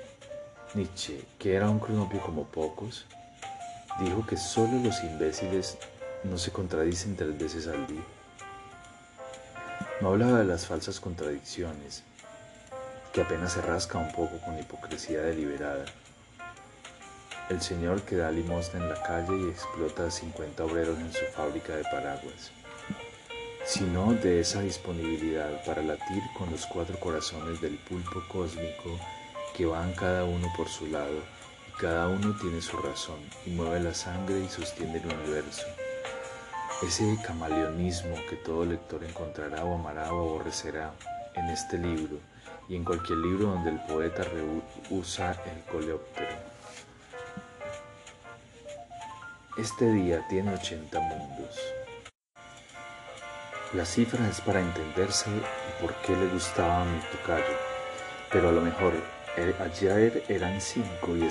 Nietzsche, 0.75 1.25
que 1.39 1.55
era 1.55 1.71
un 1.71 1.79
cronopio 1.79 2.21
como 2.21 2.45
pocos, 2.45 3.07
dijo 4.01 4.27
que 4.27 4.37
solo 4.37 4.79
los 4.83 5.03
imbéciles 5.03 5.79
no 6.25 6.39
se 6.39 6.51
contradicen 6.51 7.17
tres 7.17 7.39
veces 7.39 7.67
al 7.67 7.87
día. 7.87 8.03
No 10.01 10.11
hablaba 10.11 10.39
de 10.39 10.45
las 10.45 10.67
falsas 10.67 11.01
contradicciones, 11.01 12.05
que 13.13 13.23
apenas 13.23 13.55
se 13.55 13.63
rasca 13.63 13.99
un 13.99 14.13
poco 14.13 14.39
con 14.45 14.59
hipocresía 14.59 15.23
deliberada. 15.23 15.85
El 17.49 17.63
señor 17.63 18.03
que 18.03 18.17
da 18.17 18.31
limosna 18.31 18.79
en 18.79 18.89
la 18.91 19.03
calle 19.03 19.37
y 19.39 19.49
explota 19.49 20.07
a 20.07 20.11
50 20.11 20.65
obreros 20.65 20.99
en 20.99 21.13
su 21.13 21.25
fábrica 21.35 21.75
de 21.75 21.83
paraguas. 21.85 22.53
Sino 23.69 24.15
de 24.15 24.41
esa 24.41 24.63
disponibilidad 24.63 25.63
para 25.67 25.83
latir 25.83 26.23
con 26.39 26.51
los 26.51 26.65
cuatro 26.65 26.99
corazones 26.99 27.61
del 27.61 27.77
pulpo 27.77 28.23
cósmico 28.27 28.99
que 29.55 29.67
van 29.67 29.93
cada 29.93 30.25
uno 30.25 30.49
por 30.57 30.71
su 30.71 30.87
lado 30.87 31.23
y 31.69 31.79
cada 31.79 32.09
uno 32.09 32.35
tiene 32.41 32.63
su 32.63 32.79
razón 32.79 33.19
y 33.45 33.51
mueve 33.51 33.81
la 33.81 33.93
sangre 33.93 34.41
y 34.41 34.49
sostiene 34.49 34.97
el 34.97 35.05
universo. 35.05 35.67
Ese 36.83 37.19
camaleonismo 37.23 38.17
que 38.31 38.37
todo 38.37 38.65
lector 38.65 39.05
encontrará 39.05 39.63
o 39.65 39.75
amará 39.75 40.15
o 40.15 40.31
aborrecerá 40.31 40.95
en 41.35 41.51
este 41.51 41.77
libro 41.77 42.21
y 42.71 42.77
en 42.77 42.85
cualquier 42.85 43.19
libro 43.19 43.49
donde 43.49 43.71
el 43.73 43.81
poeta 43.81 44.25
usa 44.89 45.33
el 45.45 45.71
coleóptero. 45.71 46.37
Este 49.59 49.93
día 49.93 50.27
tiene 50.27 50.55
80 50.55 51.01
mundos. 51.01 51.78
La 53.75 53.85
cifra 53.85 54.27
es 54.27 54.41
para 54.41 54.61
entenderse 54.61 55.29
por 55.79 55.93
qué 55.97 56.17
le 56.17 56.27
gustaba 56.29 56.81
a 56.81 56.85
mi 56.87 56.99
tocayo, 57.13 57.45
pero 58.33 58.49
a 58.49 58.53
lo 58.53 58.63
mejor 58.63 58.95
eh, 59.37 59.55
ayer 59.61 60.25
eran 60.29 60.59
5 60.59 60.87
y, 61.19 61.25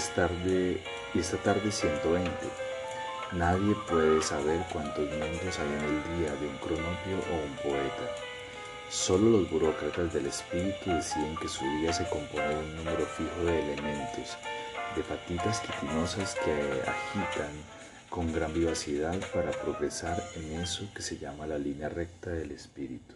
y 1.15 1.19
esta 1.19 1.37
tarde 1.37 1.71
120. 1.71 2.29
Nadie 3.31 3.73
puede 3.89 4.21
saber 4.21 4.63
cuántos 4.71 5.09
mundos 5.09 5.59
hay 5.59 5.67
en 5.67 5.83
el 5.83 6.19
día 6.19 6.31
de 6.35 6.47
un 6.47 6.57
cronopio 6.59 7.17
o 7.31 7.43
un 7.43 7.55
poeta. 7.55 8.13
Solo 8.87 9.31
los 9.31 9.49
burócratas 9.49 10.13
del 10.13 10.27
espíritu 10.27 10.91
deciden 10.91 11.35
que 11.37 11.47
su 11.47 11.65
día 11.79 11.91
se 11.91 12.07
compone 12.07 12.49
de 12.49 12.55
un 12.55 12.75
número 12.75 13.05
fijo 13.17 13.45
de 13.45 13.73
elementos, 13.73 14.37
de 14.95 15.01
patitas 15.01 15.59
quitinosas 15.61 16.35
que 16.35 16.83
agitan 16.83 17.51
con 18.09 18.31
gran 18.33 18.53
vivacidad 18.53 19.15
para 19.33 19.51
progresar 19.51 20.21
en 20.35 20.61
eso 20.61 20.87
que 20.95 21.01
se 21.01 21.17
llama 21.17 21.45
la 21.45 21.57
línea 21.57 21.89
recta 21.89 22.29
del 22.29 22.51
espíritu. 22.51 23.15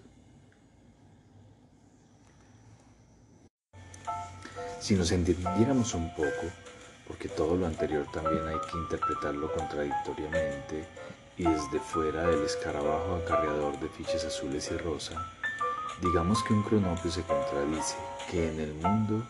Si 4.79 4.95
nos 4.95 5.12
entendiéramos 5.12 5.93
un 5.93 6.13
poco, 6.15 6.48
porque 7.07 7.29
todo 7.29 7.55
lo 7.55 7.67
anterior 7.67 8.05
también 8.12 8.45
hay 8.48 8.60
que 8.71 8.77
interpretarlo 8.77 9.53
contradictoriamente 9.53 10.86
y 11.38 11.43
desde 11.43 11.79
fuera 11.79 12.27
del 12.27 12.43
escarabajo 12.43 13.15
acarreador 13.15 13.79
de 13.79 13.89
fichas 13.89 14.25
azules 14.25 14.69
y 14.71 14.77
rosa, 14.77 15.31
digamos 16.01 16.43
que 16.43 16.53
un 16.53 16.63
cronopio 16.63 17.12
se 17.12 17.21
contradice, 17.24 17.98
que 18.29 18.50
en 18.50 18.60
el 18.60 18.74
mundo 18.74 19.25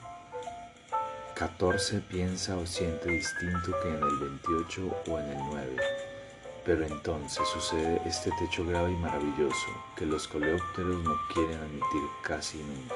14 1.42 2.02
piensa 2.02 2.56
o 2.56 2.68
siente 2.68 3.10
distinto 3.10 3.72
que 3.82 3.90
en 3.90 3.96
el 3.96 4.20
28 4.20 4.96
o 5.08 5.20
en 5.20 5.28
el 5.28 5.38
9. 5.40 5.76
Pero 6.64 6.86
entonces 6.86 7.48
sucede 7.48 8.00
este 8.06 8.30
techo 8.38 8.64
grave 8.64 8.92
y 8.92 8.96
maravilloso 8.98 9.68
que 9.96 10.06
los 10.06 10.28
coleópteros 10.28 11.04
no 11.04 11.16
quieren 11.34 11.58
admitir 11.58 12.02
casi 12.22 12.60
nunca. 12.60 12.94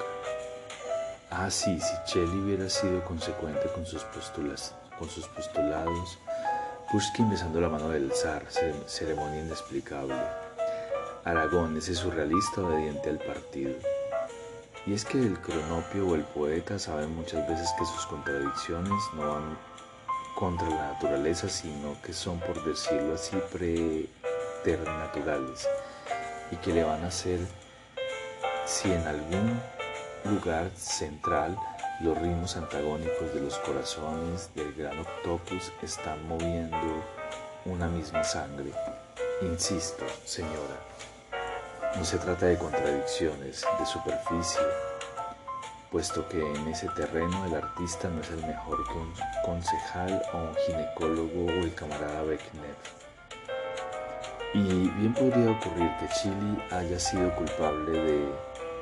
Ah, 1.31 1.49
sí, 1.49 1.75
si 1.79 2.13
Shelley 2.13 2.39
hubiera 2.43 2.69
sido 2.69 3.03
consecuente 3.03 3.67
con 3.73 3.83
sus, 3.83 4.03
con 4.03 5.09
sus 5.09 5.27
postulados, 5.29 6.19
Pushkin 6.91 7.27
besando 7.31 7.59
la 7.59 7.69
mano 7.69 7.89
del 7.89 8.11
zar, 8.13 8.45
ceremonia 8.85 9.41
inexplicable. 9.41 10.21
Aragón, 11.23 11.77
ese 11.77 11.95
surrealista 11.95 12.61
obediente 12.61 13.09
al 13.09 13.17
partido. 13.17 13.73
Y 14.85 14.93
es 14.93 15.03
que 15.03 15.19
el 15.19 15.41
cronopio 15.41 16.07
o 16.07 16.15
el 16.15 16.23
poeta 16.23 16.77
sabe 16.77 17.07
muchas 17.07 17.47
veces 17.49 17.67
que 17.77 17.85
sus 17.85 18.05
contradicciones 18.05 18.93
no 19.15 19.33
van 19.33 19.57
contra 20.35 20.69
la 20.69 20.93
naturaleza, 20.93 21.49
sino 21.49 21.99
que 22.03 22.13
son, 22.13 22.39
por 22.39 22.63
decirlo 22.63 23.15
así, 23.15 23.35
preternaturales 23.51 25.67
y 26.51 26.57
que 26.57 26.71
le 26.73 26.83
van 26.83 27.03
a 27.03 27.07
hacer 27.07 27.39
si 28.65 28.91
en 28.91 29.07
algún 29.07 29.59
lugar 30.25 30.69
central 30.75 31.57
los 32.01 32.15
ritmos 32.19 32.57
antagónicos 32.57 33.33
de 33.33 33.39
los 33.41 33.57
corazones 33.59 34.49
del 34.53 34.73
gran 34.73 34.99
octopus 34.99 35.71
están 35.81 36.27
moviendo 36.27 37.03
una 37.65 37.87
misma 37.87 38.23
sangre. 38.23 38.71
Insisto, 39.41 40.05
señora, 40.25 40.79
no 41.97 42.03
se 42.03 42.17
trata 42.17 42.47
de 42.47 42.57
contradicciones, 42.57 43.65
de 43.79 43.85
superficie, 43.85 44.61
puesto 45.91 46.27
que 46.27 46.39
en 46.39 46.67
ese 46.67 46.89
terreno 46.89 47.45
el 47.45 47.55
artista 47.55 48.09
no 48.09 48.19
es 48.21 48.29
el 48.31 48.45
mejor 48.45 48.83
que 48.87 48.93
un 48.93 49.13
concejal 49.45 50.21
o 50.33 50.37
un 50.37 50.55
ginecólogo 50.55 51.45
o 51.45 51.63
el 51.63 51.73
camarada 51.73 52.23
Beckner. 52.23 52.75
Y 54.53 54.89
bien 54.89 55.13
podría 55.13 55.51
ocurrir 55.51 55.89
que 55.99 56.09
Chile 56.15 56.67
haya 56.71 56.99
sido 56.99 57.33
culpable 57.35 57.91
de 57.91 58.29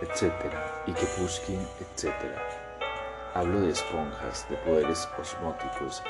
etcétera 0.02 0.84
y 0.88 0.94
que 0.94 1.06
Pushkin 1.06 1.66
etcétera. 1.80 2.42
Hablo 3.36 3.62
de 3.62 3.72
esponjas, 3.72 4.48
de 4.50 4.58
poderes 4.58 5.08
osmóticos, 5.20 6.04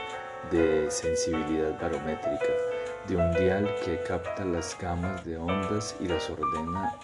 de 0.51 0.89
sensibilidad 0.89 1.79
barométrica, 1.79 2.72
de 3.07 3.17
un 3.17 3.31
dial 3.33 3.69
que 3.83 4.01
capta 4.03 4.45
las 4.45 4.77
gamas 4.79 5.23
de 5.25 5.37
ondas 5.37 5.95
y 5.99 6.07
las 6.07 6.29
ordena 6.29 6.95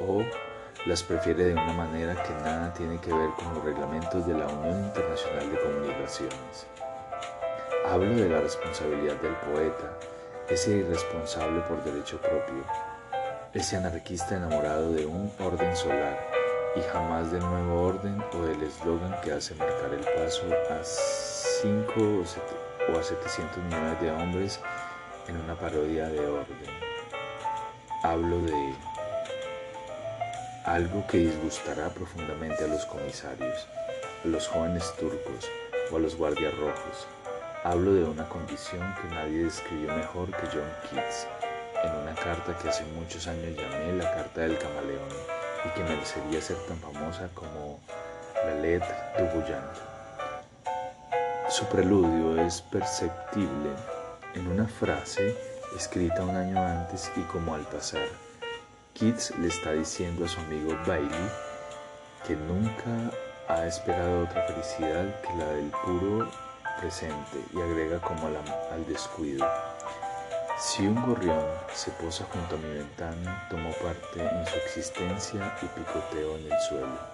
o 0.00 0.22
las 0.86 1.02
prefiere 1.02 1.44
de 1.44 1.52
una 1.52 1.72
manera 1.72 2.14
que 2.22 2.32
nada 2.34 2.72
tiene 2.74 2.98
que 3.00 3.12
ver 3.12 3.30
con 3.36 3.54
los 3.54 3.64
reglamentos 3.64 4.26
de 4.26 4.34
la 4.34 4.46
Unión 4.46 4.84
Internacional 4.84 5.50
de 5.50 5.60
Comunicaciones. 5.60 6.66
Hablo 7.88 8.14
de 8.14 8.28
la 8.28 8.40
responsabilidad 8.40 9.16
del 9.16 9.34
poeta, 9.34 9.98
ese 10.48 10.76
irresponsable 10.78 11.60
por 11.62 11.82
derecho 11.84 12.20
propio, 12.20 12.64
ese 13.52 13.76
anarquista 13.76 14.36
enamorado 14.36 14.92
de 14.92 15.06
un 15.06 15.30
orden 15.40 15.76
solar 15.76 16.18
y 16.76 16.80
jamás 16.92 17.30
del 17.30 17.40
nuevo 17.40 17.82
orden 17.82 18.22
o 18.32 18.46
del 18.46 18.62
eslogan 18.62 19.20
que 19.22 19.32
hace 19.32 19.54
marcar 19.54 19.92
el 19.92 20.04
paso 20.04 20.44
a 20.70 20.82
5 20.82 21.92
o 22.92 22.98
a 22.98 23.02
700 23.02 23.58
millones 23.64 24.00
de 24.00 24.10
hombres 24.10 24.60
en 25.28 25.36
una 25.36 25.54
parodia 25.54 26.08
de 26.08 26.20
orden. 26.20 26.82
Hablo 28.02 28.38
de 28.42 28.74
algo 30.64 31.06
que 31.06 31.18
disgustará 31.18 31.88
profundamente 31.88 32.64
a 32.64 32.68
los 32.68 32.84
comisarios, 32.86 33.66
a 34.24 34.28
los 34.28 34.48
jóvenes 34.48 34.92
turcos 34.98 35.48
o 35.90 35.96
a 35.96 36.00
los 36.00 36.16
guardias 36.16 36.56
rojos. 36.58 37.06
Hablo 37.64 37.94
de 37.94 38.04
una 38.04 38.28
condición 38.28 38.94
que 39.00 39.14
nadie 39.14 39.44
describió 39.44 39.94
mejor 39.94 40.30
que 40.30 40.46
John 40.52 40.72
Keats 40.90 41.26
en 41.84 41.94
una 42.02 42.14
carta 42.14 42.56
que 42.58 42.68
hace 42.68 42.84
muchos 42.96 43.26
años 43.26 43.56
llamé 43.56 43.92
la 43.92 44.12
Carta 44.12 44.42
del 44.42 44.58
Camaleón 44.58 45.08
y 45.64 45.68
que 45.70 45.82
merecería 45.82 46.40
ser 46.40 46.56
tan 46.66 46.78
famosa 46.78 47.28
como 47.34 47.80
la 48.44 48.54
Lettre 48.54 48.94
du 49.18 49.24
Bouillant. 49.26 49.76
Su 51.48 51.64
preludio 51.66 52.40
es 52.44 52.62
perceptible 52.62 53.70
en 54.34 54.46
una 54.48 54.66
frase 54.66 55.36
escrita 55.76 56.24
un 56.24 56.36
año 56.36 56.58
antes 56.58 57.10
y 57.16 57.20
como 57.22 57.54
al 57.54 57.62
pasar. 57.62 58.06
Keats 58.94 59.36
le 59.38 59.48
está 59.48 59.72
diciendo 59.72 60.24
a 60.24 60.28
su 60.28 60.40
amigo 60.40 60.76
Bailey 60.86 61.28
que 62.26 62.36
nunca 62.36 63.10
ha 63.48 63.66
esperado 63.66 64.24
otra 64.24 64.42
felicidad 64.46 65.20
que 65.22 65.36
la 65.36 65.46
del 65.52 65.70
puro 65.84 66.30
presente 66.80 67.38
y 67.52 67.60
agrega 67.60 68.00
como 68.00 68.28
al 68.28 68.86
descuido. 68.86 69.46
Si 70.58 70.86
un 70.86 71.04
gorrión 71.04 71.44
se 71.74 71.90
posa 71.92 72.24
junto 72.24 72.54
a 72.54 72.58
mi 72.58 72.74
ventana, 72.74 73.46
tomo 73.50 73.70
parte 73.82 74.20
en 74.20 74.46
su 74.46 74.56
existencia 74.56 75.56
y 75.60 75.66
picoteo 75.66 76.36
en 76.36 76.52
el 76.52 76.60
suelo. 76.68 77.12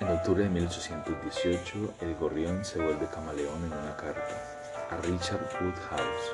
En 0.00 0.08
octubre 0.08 0.42
de 0.42 0.50
1818, 0.50 1.94
el 2.02 2.14
gorrión 2.16 2.64
se 2.64 2.78
vuelve 2.82 3.06
camaleón 3.06 3.64
en 3.64 3.72
una 3.72 3.96
carta 3.96 4.55
a 4.90 4.96
Richard 5.02 5.48
Woodhouse. 5.60 6.32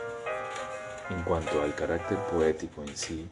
En 1.10 1.22
cuanto 1.24 1.62
al 1.62 1.74
carácter 1.74 2.18
poético 2.30 2.82
en 2.82 2.96
sí, 2.96 3.28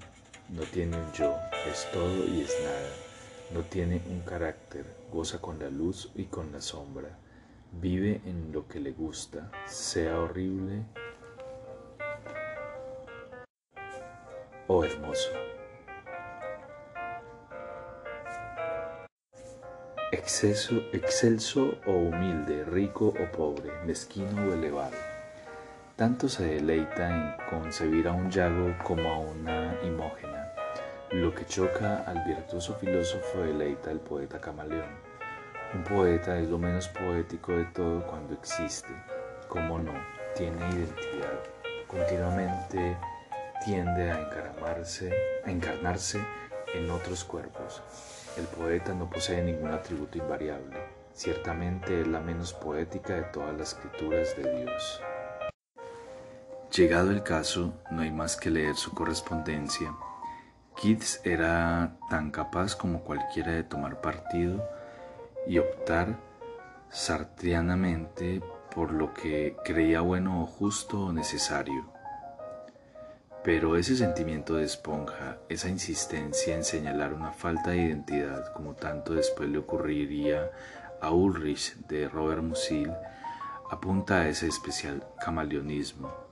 no 0.49 0.62
tiene 0.62 0.97
un 0.97 1.12
yo, 1.12 1.37
es 1.71 1.91
todo 1.93 2.25
y 2.27 2.43
es 2.43 2.55
nada. 2.62 2.91
No 3.53 3.61
tiene 3.62 4.03
un 4.09 4.21
carácter, 4.21 4.85
goza 5.12 5.41
con 5.41 5.59
la 5.59 5.71
luz 5.71 6.11
y 6.15 6.25
con 6.25 6.53
la 6.53 6.61
sombra. 6.61 7.19
Vive 7.73 8.21
en 8.25 8.53
lo 8.53 8.67
que 8.67 8.81
le 8.81 8.93
gusta, 8.93 9.50
sea 9.67 10.19
horrible 10.19 10.85
oh 14.73 14.85
hermoso. 14.85 15.31
Exceso, 20.12 20.77
excelso 20.93 21.75
o 21.87 21.91
humilde, 21.91 22.65
rico 22.65 23.09
o 23.09 23.33
pobre, 23.37 23.73
mezquino 23.85 24.49
o 24.49 24.55
elevado. 24.55 25.10
Tanto 26.00 26.30
se 26.30 26.47
deleita 26.47 27.11
en 27.11 27.35
concebir 27.50 28.09
a 28.09 28.12
un 28.12 28.30
yago 28.30 28.75
como 28.83 29.07
a 29.12 29.19
una 29.19 29.78
imógena. 29.85 30.50
Lo 31.11 31.35
que 31.35 31.45
choca 31.45 32.04
al 32.07 32.25
virtuoso 32.25 32.75
filósofo 32.76 33.40
deleita 33.40 33.90
al 33.90 34.00
poeta 34.00 34.40
camaleón. 34.40 34.88
Un 35.75 35.85
poeta 35.85 36.38
es 36.38 36.49
lo 36.49 36.57
menos 36.57 36.88
poético 36.88 37.52
de 37.52 37.66
todo 37.66 38.07
cuando 38.07 38.33
existe. 38.33 38.88
como 39.47 39.78
no? 39.78 39.92
Tiene 40.35 40.57
identidad. 40.71 41.38
Continuamente 41.87 42.97
tiende 43.62 44.11
a 44.11 44.21
encarnarse, 44.21 45.12
a 45.45 45.50
encarnarse 45.50 46.19
en 46.73 46.90
otros 46.90 47.25
cuerpos. 47.25 47.83
El 48.38 48.47
poeta 48.47 48.95
no 48.95 49.11
posee 49.11 49.42
ningún 49.42 49.71
atributo 49.71 50.16
invariable. 50.16 50.78
Ciertamente 51.12 52.00
es 52.00 52.07
la 52.07 52.21
menos 52.21 52.54
poética 52.54 53.16
de 53.16 53.25
todas 53.25 53.54
las 53.59 53.75
escrituras 53.75 54.35
de 54.38 54.62
Dios. 54.62 55.02
Llegado 56.77 57.11
el 57.11 57.25
caso, 57.25 57.75
no 57.91 58.03
hay 58.03 58.12
más 58.12 58.37
que 58.37 58.49
leer 58.49 58.77
su 58.77 58.93
correspondencia. 58.93 59.93
Keats 60.81 61.21
era 61.25 61.97
tan 62.09 62.31
capaz 62.31 62.77
como 62.77 63.03
cualquiera 63.03 63.50
de 63.50 63.65
tomar 63.65 64.00
partido 64.00 64.65
y 65.49 65.59
optar 65.59 66.17
sartrianamente 66.89 68.41
por 68.73 68.93
lo 68.93 69.12
que 69.12 69.57
creía 69.65 70.00
bueno 70.00 70.45
o 70.45 70.47
justo 70.47 71.07
o 71.07 71.12
necesario. 71.12 71.91
Pero 73.43 73.77
ese 73.77 73.97
sentimiento 73.97 74.55
de 74.55 74.65
esponja, 74.65 75.39
esa 75.49 75.69
insistencia 75.69 76.55
en 76.55 76.62
señalar 76.62 77.15
una 77.15 77.33
falta 77.33 77.71
de 77.71 77.79
identidad, 77.79 78.53
como 78.53 78.75
tanto 78.75 79.15
después 79.15 79.49
le 79.49 79.59
ocurriría 79.59 80.53
a 81.00 81.11
Ulrich 81.11 81.75
de 81.89 82.09
Robert 82.09 82.45
Musil, 82.45 82.93
apunta 83.73 84.21
a 84.21 84.29
ese 84.29 84.47
especial 84.47 85.05
camaleonismo 85.19 86.30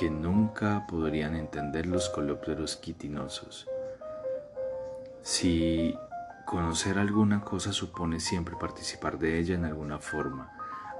que 0.00 0.08
nunca 0.08 0.86
podrían 0.88 1.36
entender 1.36 1.84
los 1.84 2.08
colópteros 2.08 2.76
quitinosos. 2.76 3.68
Si 5.20 5.94
conocer 6.46 6.98
alguna 6.98 7.42
cosa 7.42 7.70
supone 7.74 8.18
siempre 8.18 8.56
participar 8.58 9.18
de 9.18 9.38
ella 9.38 9.56
en 9.56 9.66
alguna 9.66 9.98
forma, 9.98 10.56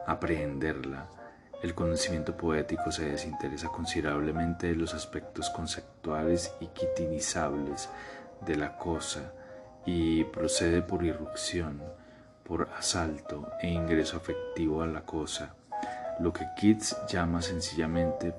aprehenderla, 0.07 1.07
el 1.63 1.75
conocimiento 1.75 2.37
poético 2.37 2.93
se 2.93 3.07
desinteresa 3.07 3.69
considerablemente 3.69 4.67
de 4.67 4.75
los 4.75 4.93
aspectos 4.93 5.49
conceptuales 5.49 6.53
y 6.61 6.67
quitinizables 6.67 7.89
de 8.45 8.57
la 8.57 8.77
cosa 8.77 9.33
y 9.87 10.25
procede 10.25 10.83
por 10.83 11.05
irrupción, 11.05 11.81
por 12.45 12.69
asalto 12.77 13.51
e 13.63 13.69
ingreso 13.69 14.19
afectivo 14.19 14.83
a 14.83 14.87
la 14.87 15.07
cosa, 15.07 15.55
lo 16.19 16.35
que 16.35 16.45
Keats 16.55 16.99
llama 17.09 17.41
sencillamente 17.41 18.35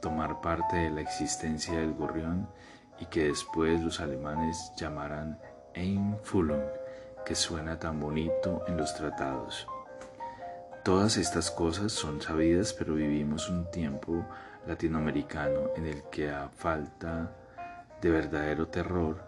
tomar 0.00 0.40
parte 0.40 0.76
de 0.76 0.90
la 0.90 1.00
existencia 1.00 1.78
del 1.78 1.94
gorrión 1.94 2.48
y 2.98 3.06
que 3.06 3.28
después 3.28 3.80
los 3.82 4.00
alemanes 4.00 4.72
llamarán 4.76 5.38
Einfühlung, 5.74 6.64
que 7.24 7.34
suena 7.34 7.78
tan 7.78 8.00
bonito 8.00 8.64
en 8.66 8.76
los 8.76 8.94
tratados. 8.94 9.66
Todas 10.84 11.16
estas 11.16 11.50
cosas 11.50 11.92
son 11.92 12.22
sabidas, 12.22 12.72
pero 12.72 12.94
vivimos 12.94 13.50
un 13.50 13.70
tiempo 13.70 14.24
latinoamericano 14.66 15.70
en 15.76 15.86
el 15.86 16.04
que 16.04 16.30
a 16.30 16.48
falta 16.48 17.32
de 18.00 18.10
verdadero 18.10 18.68
terror 18.68 19.24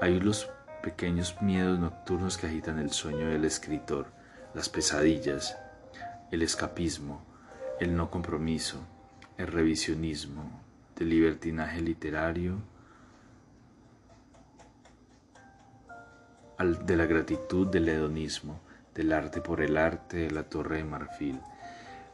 hay 0.00 0.20
los 0.20 0.50
pequeños 0.82 1.40
miedos 1.40 1.78
nocturnos 1.78 2.36
que 2.36 2.46
agitan 2.46 2.78
el 2.78 2.92
sueño 2.92 3.28
del 3.28 3.44
escritor, 3.44 4.06
las 4.54 4.68
pesadillas, 4.68 5.56
el 6.30 6.42
escapismo, 6.42 7.22
el 7.80 7.96
no 7.96 8.10
compromiso, 8.10 8.78
el 9.38 9.46
revisionismo, 9.46 10.50
el 10.98 11.08
libertinaje 11.08 11.80
literario, 11.80 12.58
de 16.58 16.96
la 16.96 17.06
gratitud 17.06 17.68
del 17.68 17.88
hedonismo, 17.88 18.58
del 18.92 19.12
arte 19.12 19.40
por 19.40 19.60
el 19.60 19.76
arte 19.76 20.16
de 20.16 20.30
la 20.32 20.42
torre 20.42 20.78
de 20.78 20.84
marfil. 20.84 21.40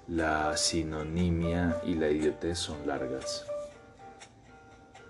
La 0.07 0.55
sinonimia 0.55 1.81
y 1.87 1.95
la 1.95 2.11
idiotez 2.11 2.59
son 2.59 2.87
largas. 2.87 3.47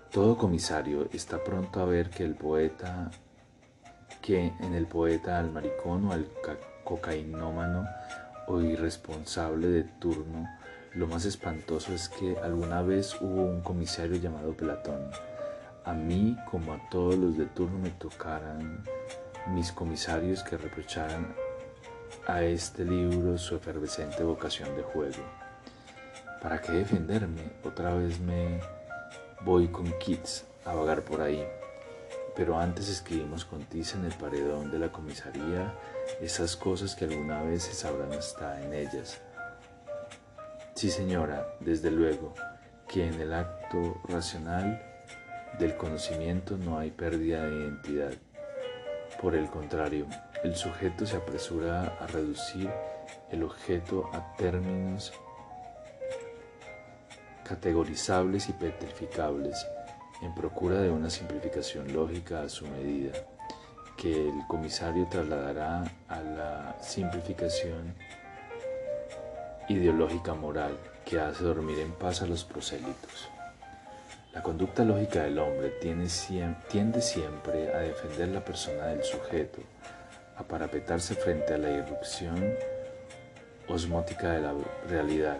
Todo 0.09 0.37
comisario 0.37 1.09
está 1.11 1.43
pronto 1.43 1.81
a 1.81 1.85
ver 1.85 2.09
que 2.09 2.23
el 2.23 2.35
poeta, 2.35 3.11
que 4.21 4.53
en 4.61 4.73
el 4.73 4.87
poeta 4.87 5.37
al 5.37 5.51
maricón 5.51 6.05
o 6.05 6.13
al 6.13 6.29
cocainómano 6.85 7.85
o 8.47 8.61
irresponsable 8.61 9.67
de 9.67 9.83
turno, 9.83 10.47
lo 10.95 11.07
más 11.07 11.25
espantoso 11.25 11.93
es 11.93 12.07
que 12.07 12.37
alguna 12.39 12.81
vez 12.81 13.19
hubo 13.19 13.43
un 13.43 13.61
comisario 13.61 14.15
llamado 14.15 14.53
Platón. 14.53 15.11
A 15.83 15.93
mí, 15.93 16.37
como 16.49 16.73
a 16.73 16.89
todos 16.89 17.15
los 17.15 17.37
de 17.37 17.45
turno, 17.47 17.77
me 17.79 17.89
tocaran 17.91 18.81
mis 19.49 19.73
comisarios 19.73 20.41
que 20.41 20.57
reprocharan 20.57 21.35
a 22.27 22.41
este 22.43 22.85
libro 22.85 23.37
su 23.37 23.55
efervescente 23.55 24.23
vocación 24.23 24.73
de 24.77 24.83
juego. 24.83 25.21
¿Para 26.41 26.61
qué 26.61 26.71
defenderme? 26.71 27.43
Otra 27.63 27.93
vez 27.93 28.19
me 28.21 28.61
voy 29.41 29.67
con 29.67 29.91
Kits 29.99 30.45
a 30.63 30.73
vagar 30.73 31.01
por 31.03 31.21
ahí. 31.21 31.45
Pero 32.35 32.57
antes 32.57 32.87
escribimos 32.89 33.43
con 33.43 33.63
tiza 33.65 33.97
en 33.97 34.05
el 34.05 34.13
paredón 34.13 34.71
de 34.71 34.79
la 34.79 34.91
comisaría 34.91 35.73
esas 36.21 36.55
cosas 36.55 36.95
que 36.95 37.05
alguna 37.05 37.41
vez 37.43 37.63
se 37.63 37.73
sabrán 37.73 38.13
hasta 38.13 38.61
en 38.63 38.73
ellas. 38.73 39.21
Sí, 40.75 40.89
señora, 40.89 41.55
desde 41.61 41.89
luego 41.89 42.33
que 42.85 43.07
en 43.07 43.13
el 43.21 43.33
acto 43.33 44.01
racional 44.09 44.83
del 45.57 45.77
conocimiento 45.77 46.57
no 46.57 46.77
hay 46.77 46.91
pérdida 46.91 47.45
de 47.45 47.55
identidad. 47.55 48.11
Por 49.21 49.35
el 49.35 49.49
contrario, 49.49 50.05
el 50.43 50.53
sujeto 50.53 51.05
se 51.05 51.15
apresura 51.15 51.95
a 51.97 52.07
reducir 52.07 52.69
el 53.31 53.43
objeto 53.43 54.09
a 54.11 54.35
términos 54.35 55.13
categorizables 57.47 58.49
y 58.49 58.51
petrificables 58.51 59.65
en 60.21 60.35
procura 60.35 60.81
de 60.81 60.89
una 60.89 61.09
simplificación 61.09 61.93
lógica 61.93 62.41
a 62.41 62.49
su 62.49 62.67
medida, 62.67 63.13
que 63.95 64.27
el 64.27 64.45
comisario 64.49 65.07
trasladará 65.09 65.85
a 66.09 66.19
la 66.19 66.77
simplificación 66.81 67.95
ideológica 69.67 70.33
moral 70.33 70.77
que 71.05 71.19
hace 71.19 71.43
dormir 71.43 71.79
en 71.79 71.91
paz 71.91 72.21
a 72.21 72.27
los 72.27 72.43
prosélitos. 72.43 73.29
La 74.33 74.43
conducta 74.43 74.83
lógica 74.83 75.23
del 75.23 75.39
hombre 75.39 75.69
tiende 75.69 76.09
siempre 76.09 77.73
a 77.73 77.79
defender 77.79 78.27
la 78.27 78.43
persona 78.43 78.87
del 78.87 79.03
sujeto, 79.03 79.61
a 80.35 80.43
parapetarse 80.43 81.15
frente 81.15 81.53
a 81.53 81.57
la 81.57 81.71
irrupción 81.71 82.53
osmótica 83.69 84.31
de 84.31 84.41
la 84.41 84.53
realidad. 84.89 85.37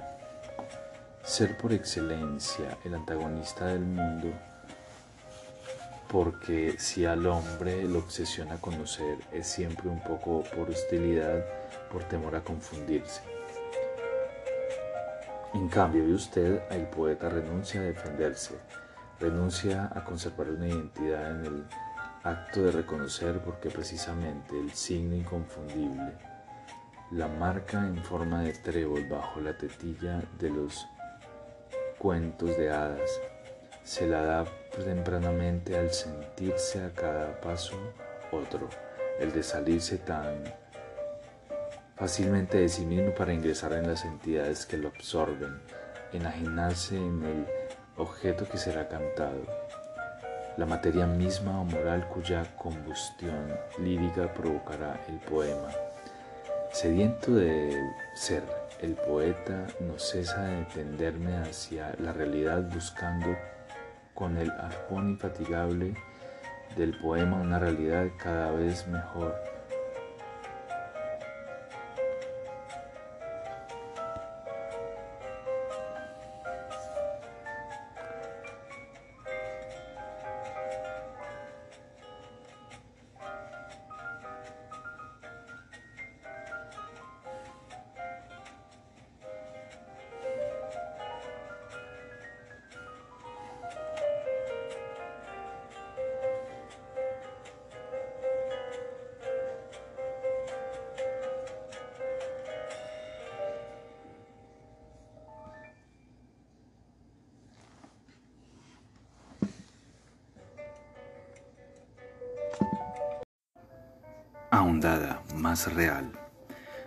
Ser 1.23 1.57
por 1.57 1.73
excelencia 1.73 2.77
el 2.85 2.93
antagonista 2.93 3.67
del 3.67 3.81
mundo, 3.81 4.29
porque 6.07 6.75
si 6.79 7.05
al 7.05 7.25
hombre 7.27 7.83
lo 7.83 7.99
obsesiona 7.99 8.61
conocer 8.61 9.17
es 9.33 9.47
siempre 9.47 9.89
un 9.89 10.01
poco 10.01 10.43
por 10.55 10.69
hostilidad, 10.69 11.43
por 11.91 12.03
temor 12.05 12.35
a 12.35 12.41
confundirse. 12.41 13.34
En 15.55 15.69
cambio, 15.69 16.05
de 16.05 16.13
usted, 16.13 16.63
el 16.69 16.85
poeta 16.87 17.29
renuncia 17.29 17.79
a 17.79 17.85
defenderse, 17.85 18.55
renuncia 19.21 19.89
a 19.95 20.03
conservar 20.03 20.49
una 20.49 20.67
identidad 20.67 21.31
en 21.31 21.45
el 21.45 21.65
acto 22.23 22.63
de 22.63 22.71
reconocer 22.71 23.39
porque 23.39 23.69
precisamente 23.69 24.59
el 24.59 24.73
signo 24.73 25.15
inconfundible, 25.15 26.11
la 27.11 27.29
marca 27.29 27.87
en 27.87 28.03
forma 28.03 28.41
de 28.41 28.51
trébol 28.51 29.07
bajo 29.07 29.39
la 29.39 29.57
tetilla 29.57 30.21
de 30.37 30.49
los 30.49 30.85
cuentos 31.99 32.49
de 32.57 32.69
hadas, 32.69 33.09
se 33.81 34.07
la 34.07 34.23
da 34.23 34.45
tempranamente 34.83 35.77
al 35.77 35.89
sentirse 35.89 36.83
a 36.83 36.91
cada 36.91 37.39
paso 37.39 37.77
otro, 38.29 38.67
el 39.21 39.31
de 39.31 39.41
salirse 39.41 39.99
tan 39.99 40.43
fácilmente 41.95 42.57
de 42.57 42.69
sí 42.69 42.85
mismo 42.85 43.13
para 43.13 43.33
ingresar 43.33 43.73
en 43.73 43.87
las 43.87 44.03
entidades 44.05 44.65
que 44.65 44.77
lo 44.77 44.89
absorben, 44.89 45.61
enajenarse 46.11 46.97
en 46.97 47.23
el 47.23 47.45
objeto 47.97 48.47
que 48.47 48.57
será 48.57 48.87
cantado 48.87 49.41
la 50.57 50.65
materia 50.65 51.05
misma 51.05 51.59
o 51.59 51.65
moral 51.65 52.07
cuya 52.07 52.45
combustión 52.57 53.53
lírica 53.79 54.33
provocará 54.33 55.01
el 55.09 55.17
poema. 55.19 55.69
Sediento 56.71 57.35
de 57.35 57.77
ser, 58.15 58.43
el 58.81 58.93
poeta 58.93 59.67
no 59.81 59.99
cesa 59.99 60.43
de 60.43 60.63
tenderme 60.65 61.35
hacia 61.37 61.93
la 61.99 62.13
realidad 62.13 62.61
buscando 62.73 63.35
con 64.13 64.37
el 64.37 64.49
arpón 64.51 65.11
infatigable 65.11 65.93
del 66.77 66.97
poema 66.99 67.37
una 67.37 67.59
realidad 67.59 68.07
cada 68.17 68.51
vez 68.51 68.87
mejor 68.87 69.35
más 115.35 115.73
real. 115.73 116.11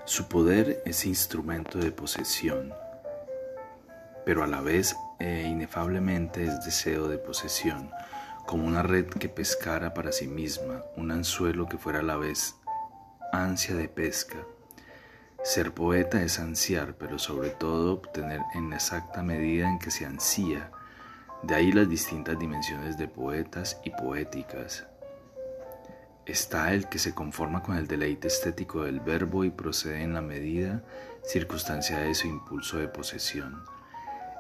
Su 0.05 0.29
poder 0.29 0.83
es 0.85 1.07
instrumento 1.07 1.79
de 1.79 1.93
posesión, 1.93 2.75
pero 4.27 4.43
a 4.43 4.49
la 4.49 4.61
vez 4.61 4.97
e 5.21 5.43
inefablemente 5.43 6.45
es 6.45 6.65
deseo 6.65 7.07
de 7.09 7.19
posesión, 7.19 7.91
como 8.47 8.67
una 8.67 8.83
red 8.83 9.07
que 9.07 9.29
pescara 9.29 9.95
para 9.95 10.11
sí 10.11 10.27
misma, 10.27 10.83
un 10.97 11.13
anzuelo 11.13 11.67
que 11.67 11.79
fuera 11.79 12.01
a 12.01 12.03
la 12.03 12.17
vez 12.17 12.57
ansia 13.33 13.77
de 13.77 13.89
pesca. 13.89 14.39
Ser 15.45 15.73
poeta 15.73 16.21
es 16.23 16.41
ansiar, 16.41 16.95
pero 16.95 17.19
sobre 17.19 17.51
todo 17.51 17.93
obtener 17.93 18.41
en 18.55 18.71
la 18.71 18.77
exacta 18.77 19.23
medida 19.23 19.69
en 19.69 19.79
que 19.79 19.93
se 19.93 20.05
ansía. 20.05 20.73
De 21.45 21.55
ahí 21.55 21.71
las 21.71 21.89
distintas 21.89 22.39
dimensiones 22.39 22.99
de 22.99 23.07
poetas 23.07 23.81
y 23.85 23.91
poéticas. 23.91 24.85
Está 26.29 26.75
el 26.75 26.91
que 26.91 26.99
se 26.99 27.15
conforma 27.15 27.63
con 27.63 27.79
el 27.79 27.87
deleite 27.87 28.29
estético 28.29 28.85
del 28.85 29.01
verbo 29.01 29.45
y 29.45 29.51
procede 29.51 30.03
en 30.03 30.13
la 30.13 30.21
medida, 30.21 30.83
circunstancia 31.25 32.01
de 32.01 32.15
su 32.15 32.27
impulso 32.27 32.77
de 32.77 32.87
posesión. 32.87 33.65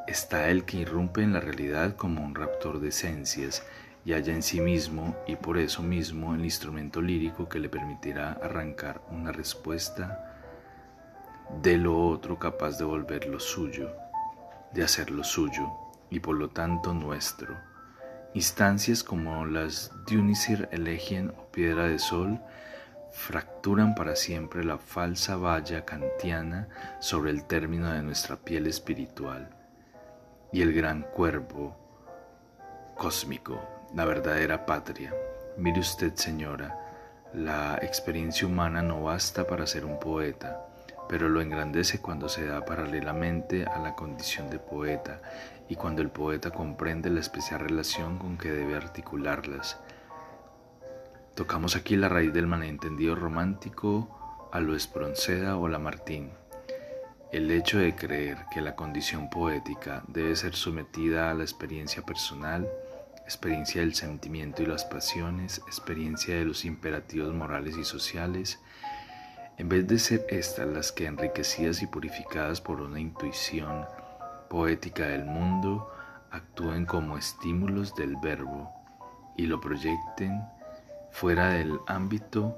Está 0.06 0.50
el 0.50 0.66
que 0.66 0.76
irrumpe 0.76 1.22
en 1.22 1.32
la 1.32 1.40
realidad 1.40 1.96
como 1.96 2.22
un 2.22 2.34
raptor 2.34 2.78
de 2.80 2.88
esencias 2.88 3.62
y 4.04 4.12
halla 4.12 4.34
en 4.34 4.42
sí 4.42 4.60
mismo 4.60 5.16
y 5.26 5.36
por 5.36 5.56
eso 5.56 5.82
mismo 5.82 6.34
el 6.34 6.44
instrumento 6.44 7.00
lírico 7.00 7.48
que 7.48 7.58
le 7.58 7.70
permitirá 7.70 8.32
arrancar 8.32 9.00
una 9.10 9.32
respuesta 9.32 10.36
de 11.62 11.78
lo 11.78 12.06
otro 12.06 12.38
capaz 12.38 12.76
de 12.76 12.84
volver 12.84 13.26
lo 13.26 13.40
suyo, 13.40 13.90
de 14.74 14.84
hacerlo 14.84 15.24
suyo 15.24 15.70
y 16.10 16.20
por 16.20 16.36
lo 16.36 16.50
tanto 16.50 16.92
nuestro 16.92 17.67
Instancias 18.38 19.02
como 19.02 19.46
las 19.46 19.90
Dionisir 20.06 20.68
Elegien 20.70 21.30
o 21.36 21.50
Piedra 21.50 21.88
de 21.88 21.98
Sol 21.98 22.38
fracturan 23.10 23.96
para 23.96 24.14
siempre 24.14 24.62
la 24.62 24.78
falsa 24.78 25.34
valla 25.34 25.84
kantiana 25.84 26.68
sobre 27.00 27.32
el 27.32 27.42
término 27.48 27.92
de 27.92 28.00
nuestra 28.00 28.36
piel 28.36 28.68
espiritual 28.68 29.50
y 30.52 30.62
el 30.62 30.72
gran 30.72 31.02
cuervo 31.02 31.76
cósmico, 32.96 33.60
la 33.96 34.04
verdadera 34.04 34.64
patria. 34.64 35.12
Mire 35.56 35.80
usted, 35.80 36.14
señora, 36.14 36.78
la 37.34 37.80
experiencia 37.82 38.46
humana 38.46 38.82
no 38.82 39.02
basta 39.02 39.48
para 39.48 39.66
ser 39.66 39.84
un 39.84 39.98
poeta, 39.98 40.64
pero 41.08 41.28
lo 41.28 41.40
engrandece 41.40 42.00
cuando 42.00 42.28
se 42.28 42.46
da 42.46 42.64
paralelamente 42.64 43.64
a 43.64 43.78
la 43.78 43.94
condición 43.94 44.50
de 44.50 44.58
poeta 44.58 45.20
y 45.68 45.76
cuando 45.76 46.02
el 46.02 46.10
poeta 46.10 46.50
comprende 46.50 47.10
la 47.10 47.20
especial 47.20 47.60
relación 47.60 48.18
con 48.18 48.38
que 48.38 48.50
debe 48.50 48.76
articularlas. 48.76 49.78
Tocamos 51.34 51.76
aquí 51.76 51.96
la 51.96 52.08
raíz 52.08 52.32
del 52.32 52.46
malentendido 52.46 53.14
romántico 53.14 54.48
a 54.52 54.60
lo 54.60 54.74
Espronceda 54.74 55.56
o 55.56 55.68
Lamartine. 55.68 56.30
El 57.30 57.50
hecho 57.50 57.78
de 57.78 57.94
creer 57.94 58.38
que 58.50 58.62
la 58.62 58.74
condición 58.74 59.28
poética 59.28 60.02
debe 60.08 60.34
ser 60.34 60.54
sometida 60.54 61.30
a 61.30 61.34
la 61.34 61.42
experiencia 61.42 62.02
personal, 62.02 62.66
experiencia 63.24 63.82
del 63.82 63.94
sentimiento 63.94 64.62
y 64.62 64.66
las 64.66 64.86
pasiones, 64.86 65.58
experiencia 65.66 66.34
de 66.34 66.46
los 66.46 66.64
imperativos 66.64 67.34
morales 67.34 67.76
y 67.76 67.84
sociales, 67.84 68.58
en 69.58 69.68
vez 69.68 69.86
de 69.88 69.98
ser 69.98 70.24
estas 70.28 70.68
las 70.68 70.92
que 70.92 71.06
enriquecidas 71.06 71.82
y 71.82 71.86
purificadas 71.86 72.60
por 72.60 72.80
una 72.80 73.00
intuición, 73.00 73.84
poética 74.48 75.08
del 75.08 75.24
mundo 75.24 75.90
actúen 76.30 76.86
como 76.86 77.18
estímulos 77.18 77.94
del 77.96 78.16
verbo 78.16 78.72
y 79.36 79.46
lo 79.46 79.60
proyecten 79.60 80.42
fuera 81.10 81.50
del 81.50 81.80
ámbito 81.86 82.56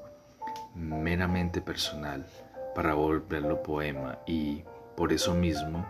meramente 0.74 1.62
personal 1.62 2.26
para 2.74 2.94
volverlo 2.94 3.62
poema 3.62 4.18
y, 4.26 4.62
por 4.94 5.12
eso 5.12 5.34
mismo, 5.34 5.86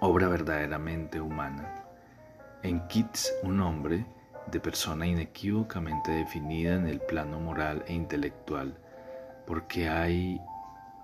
obra 0.00 0.28
verdaderamente 0.28 1.20
humana. 1.20 1.84
En 2.62 2.80
Keats, 2.88 3.32
un 3.42 3.60
hombre 3.60 4.06
de 4.50 4.60
persona 4.60 5.06
inequívocamente 5.06 6.10
definida 6.12 6.74
en 6.74 6.86
el 6.86 7.00
plano 7.00 7.38
moral 7.38 7.84
e 7.86 7.92
intelectual, 7.92 8.78
porque 9.46 9.88
hay 9.88 10.40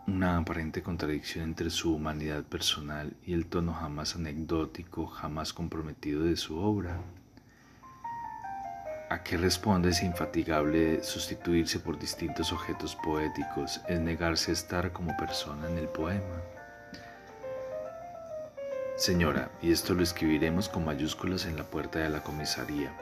una 0.06 0.36
aparente 0.36 0.82
contradicción 0.82 1.44
entre 1.44 1.70
su 1.70 1.94
humanidad 1.94 2.42
personal 2.42 3.12
y 3.24 3.34
el 3.34 3.46
tono 3.46 3.72
jamás 3.72 4.16
anecdótico, 4.16 5.06
jamás 5.06 5.52
comprometido 5.52 6.24
de 6.24 6.36
su 6.36 6.58
obra. 6.58 7.00
¿A 9.08 9.22
qué 9.22 9.36
responde 9.36 9.90
ese 9.90 10.06
infatigable 10.06 11.04
sustituirse 11.04 11.78
por 11.78 11.98
distintos 11.98 12.52
objetos 12.52 12.96
poéticos? 12.96 13.80
Es 13.86 14.00
negarse 14.00 14.50
a 14.50 14.54
estar 14.54 14.92
como 14.92 15.16
persona 15.16 15.68
en 15.68 15.78
el 15.78 15.86
poema. 15.86 16.42
Señora, 18.96 19.50
y 19.60 19.70
esto 19.70 19.94
lo 19.94 20.02
escribiremos 20.02 20.68
con 20.68 20.84
mayúsculas 20.84 21.46
en 21.46 21.56
la 21.56 21.64
puerta 21.64 21.98
de 21.98 22.08
la 22.08 22.22
comisaría. 22.22 22.92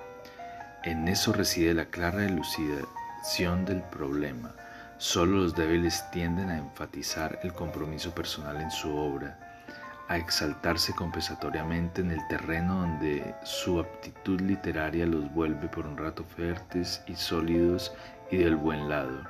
En 0.83 1.09
eso 1.09 1.33
reside 1.33 1.75
la 1.75 1.87
clara 1.87 2.27
elucidación 2.27 3.65
del 3.65 3.83
problema 3.83 4.55
Solo 5.01 5.39
los 5.39 5.55
débiles 5.55 6.05
tienden 6.11 6.51
a 6.51 6.59
enfatizar 6.59 7.39
el 7.43 7.55
compromiso 7.55 8.15
personal 8.15 8.61
en 8.61 8.71
su 8.71 8.95
obra, 8.95 9.65
a 10.09 10.19
exaltarse 10.19 10.93
compensatoriamente 10.93 12.03
en 12.03 12.11
el 12.11 12.21
terreno 12.29 12.83
donde 12.83 13.35
su 13.43 13.81
aptitud 13.81 14.43
literaria 14.43 15.07
los 15.07 15.33
vuelve 15.33 15.69
por 15.69 15.87
un 15.87 15.97
rato 15.97 16.23
fuertes 16.23 17.03
y 17.07 17.15
sólidos 17.15 17.95
y 18.31 18.37
del 18.37 18.57
buen 18.57 18.91
lado. 18.91 19.23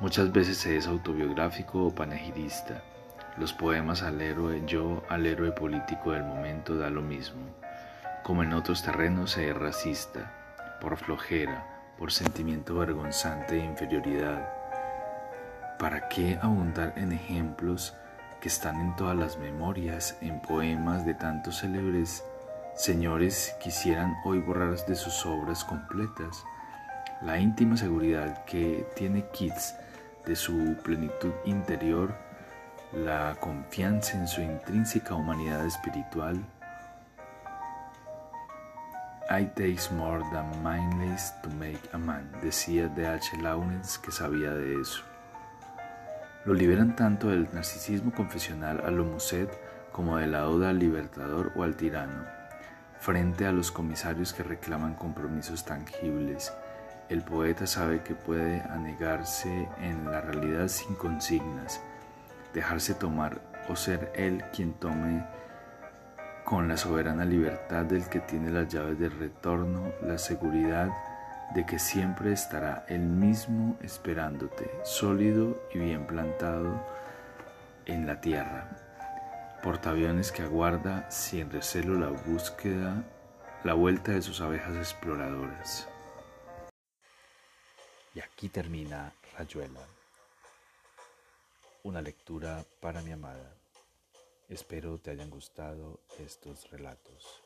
Muchas 0.00 0.30
veces 0.30 0.58
se 0.58 0.76
es 0.76 0.86
autobiográfico 0.86 1.86
o 1.86 1.94
panegirista. 1.94 2.82
Los 3.38 3.54
poemas 3.54 4.02
al 4.02 4.20
héroe 4.20 4.62
yo, 4.66 5.02
al 5.08 5.24
héroe 5.24 5.50
político 5.50 6.12
del 6.12 6.24
momento 6.24 6.76
da 6.76 6.90
lo 6.90 7.00
mismo. 7.00 7.40
Como 8.22 8.42
en 8.42 8.52
otros 8.52 8.82
terrenos 8.82 9.30
se 9.30 9.48
es 9.48 9.56
racista, 9.56 10.78
por 10.82 10.98
flojera, 10.98 11.75
por 11.98 12.12
sentimiento 12.12 12.74
vergonzante 12.74 13.54
de 13.54 13.64
inferioridad. 13.64 14.48
¿Para 15.78 16.08
qué 16.08 16.38
abundar 16.40 16.92
en 16.96 17.12
ejemplos 17.12 17.94
que 18.40 18.48
están 18.48 18.80
en 18.80 18.96
todas 18.96 19.16
las 19.16 19.38
memorias, 19.38 20.16
en 20.20 20.40
poemas 20.40 21.04
de 21.06 21.14
tantos 21.14 21.60
célebres 21.60 22.24
señores 22.74 23.56
quisieran 23.60 24.14
hoy 24.24 24.40
borrar 24.40 24.76
de 24.86 24.94
sus 24.94 25.24
obras 25.26 25.64
completas? 25.64 26.44
La 27.22 27.38
íntima 27.38 27.76
seguridad 27.76 28.44
que 28.44 28.86
tiene 28.94 29.24
Keats 29.32 29.74
de 30.26 30.36
su 30.36 30.76
plenitud 30.82 31.32
interior, 31.44 32.14
la 32.92 33.36
confianza 33.40 34.18
en 34.18 34.28
su 34.28 34.42
intrínseca 34.42 35.14
humanidad 35.14 35.64
espiritual, 35.64 36.44
It 39.28 39.56
takes 39.56 39.90
more 39.90 40.22
than 40.30 40.62
mindless 40.62 41.32
to 41.42 41.50
make 41.58 41.80
a 41.92 41.98
man, 41.98 42.30
decía 42.42 42.86
D.H. 42.86 43.36
Lawrence 43.42 43.98
que 44.00 44.12
sabía 44.12 44.54
de 44.54 44.80
eso. 44.80 45.02
Lo 46.44 46.54
liberan 46.54 46.94
tanto 46.94 47.30
del 47.30 47.48
narcisismo 47.52 48.12
confesional 48.12 48.80
a 48.86 48.90
lo 48.92 49.04
Musset 49.04 49.50
como 49.90 50.16
de 50.18 50.28
la 50.28 50.48
oda 50.48 50.70
al 50.70 50.78
libertador 50.78 51.50
o 51.56 51.64
al 51.64 51.74
tirano. 51.74 52.24
Frente 53.00 53.46
a 53.46 53.52
los 53.52 53.72
comisarios 53.72 54.32
que 54.32 54.44
reclaman 54.44 54.94
compromisos 54.94 55.64
tangibles, 55.64 56.52
el 57.08 57.22
poeta 57.22 57.66
sabe 57.66 58.04
que 58.04 58.14
puede 58.14 58.60
anegarse 58.60 59.68
en 59.80 60.04
la 60.04 60.20
realidad 60.20 60.68
sin 60.68 60.94
consignas, 60.94 61.80
dejarse 62.54 62.94
tomar 62.94 63.40
o 63.68 63.74
ser 63.74 64.12
él 64.14 64.44
quien 64.54 64.72
tome 64.74 65.26
con 66.46 66.68
la 66.68 66.76
soberana 66.76 67.24
libertad 67.24 67.86
del 67.86 68.08
que 68.08 68.20
tiene 68.20 68.52
las 68.52 68.72
llaves 68.72 69.00
del 69.00 69.10
retorno, 69.18 69.92
la 70.00 70.16
seguridad 70.16 70.92
de 71.52 71.66
que 71.66 71.80
siempre 71.80 72.32
estará 72.32 72.86
él 72.88 73.00
mismo 73.00 73.76
esperándote, 73.82 74.70
sólido 74.84 75.60
y 75.74 75.80
bien 75.80 76.06
plantado 76.06 76.86
en 77.84 78.06
la 78.06 78.20
tierra. 78.20 79.58
Portaaviones 79.60 80.30
que 80.30 80.42
aguarda 80.42 81.10
sin 81.10 81.50
recelo 81.50 81.98
la 81.98 82.10
búsqueda, 82.10 83.02
la 83.64 83.74
vuelta 83.74 84.12
de 84.12 84.22
sus 84.22 84.40
abejas 84.40 84.76
exploradoras. 84.76 85.88
Y 88.14 88.20
aquí 88.20 88.48
termina 88.48 89.12
Rayuela, 89.36 89.80
una 91.82 92.00
lectura 92.00 92.62
para 92.80 93.02
mi 93.02 93.10
amada. 93.10 93.55
Espero 94.48 94.96
te 94.98 95.10
hayan 95.10 95.28
gustado 95.28 95.98
estos 96.20 96.70
relatos. 96.70 97.42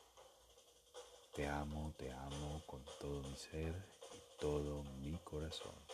Te 1.34 1.46
amo, 1.48 1.94
te 1.96 2.12
amo 2.12 2.62
con 2.66 2.84
todo 3.00 3.22
mi 3.22 3.36
ser 3.36 3.74
y 4.12 4.38
todo 4.38 4.84
mi 5.00 5.16
corazón. 5.24 5.89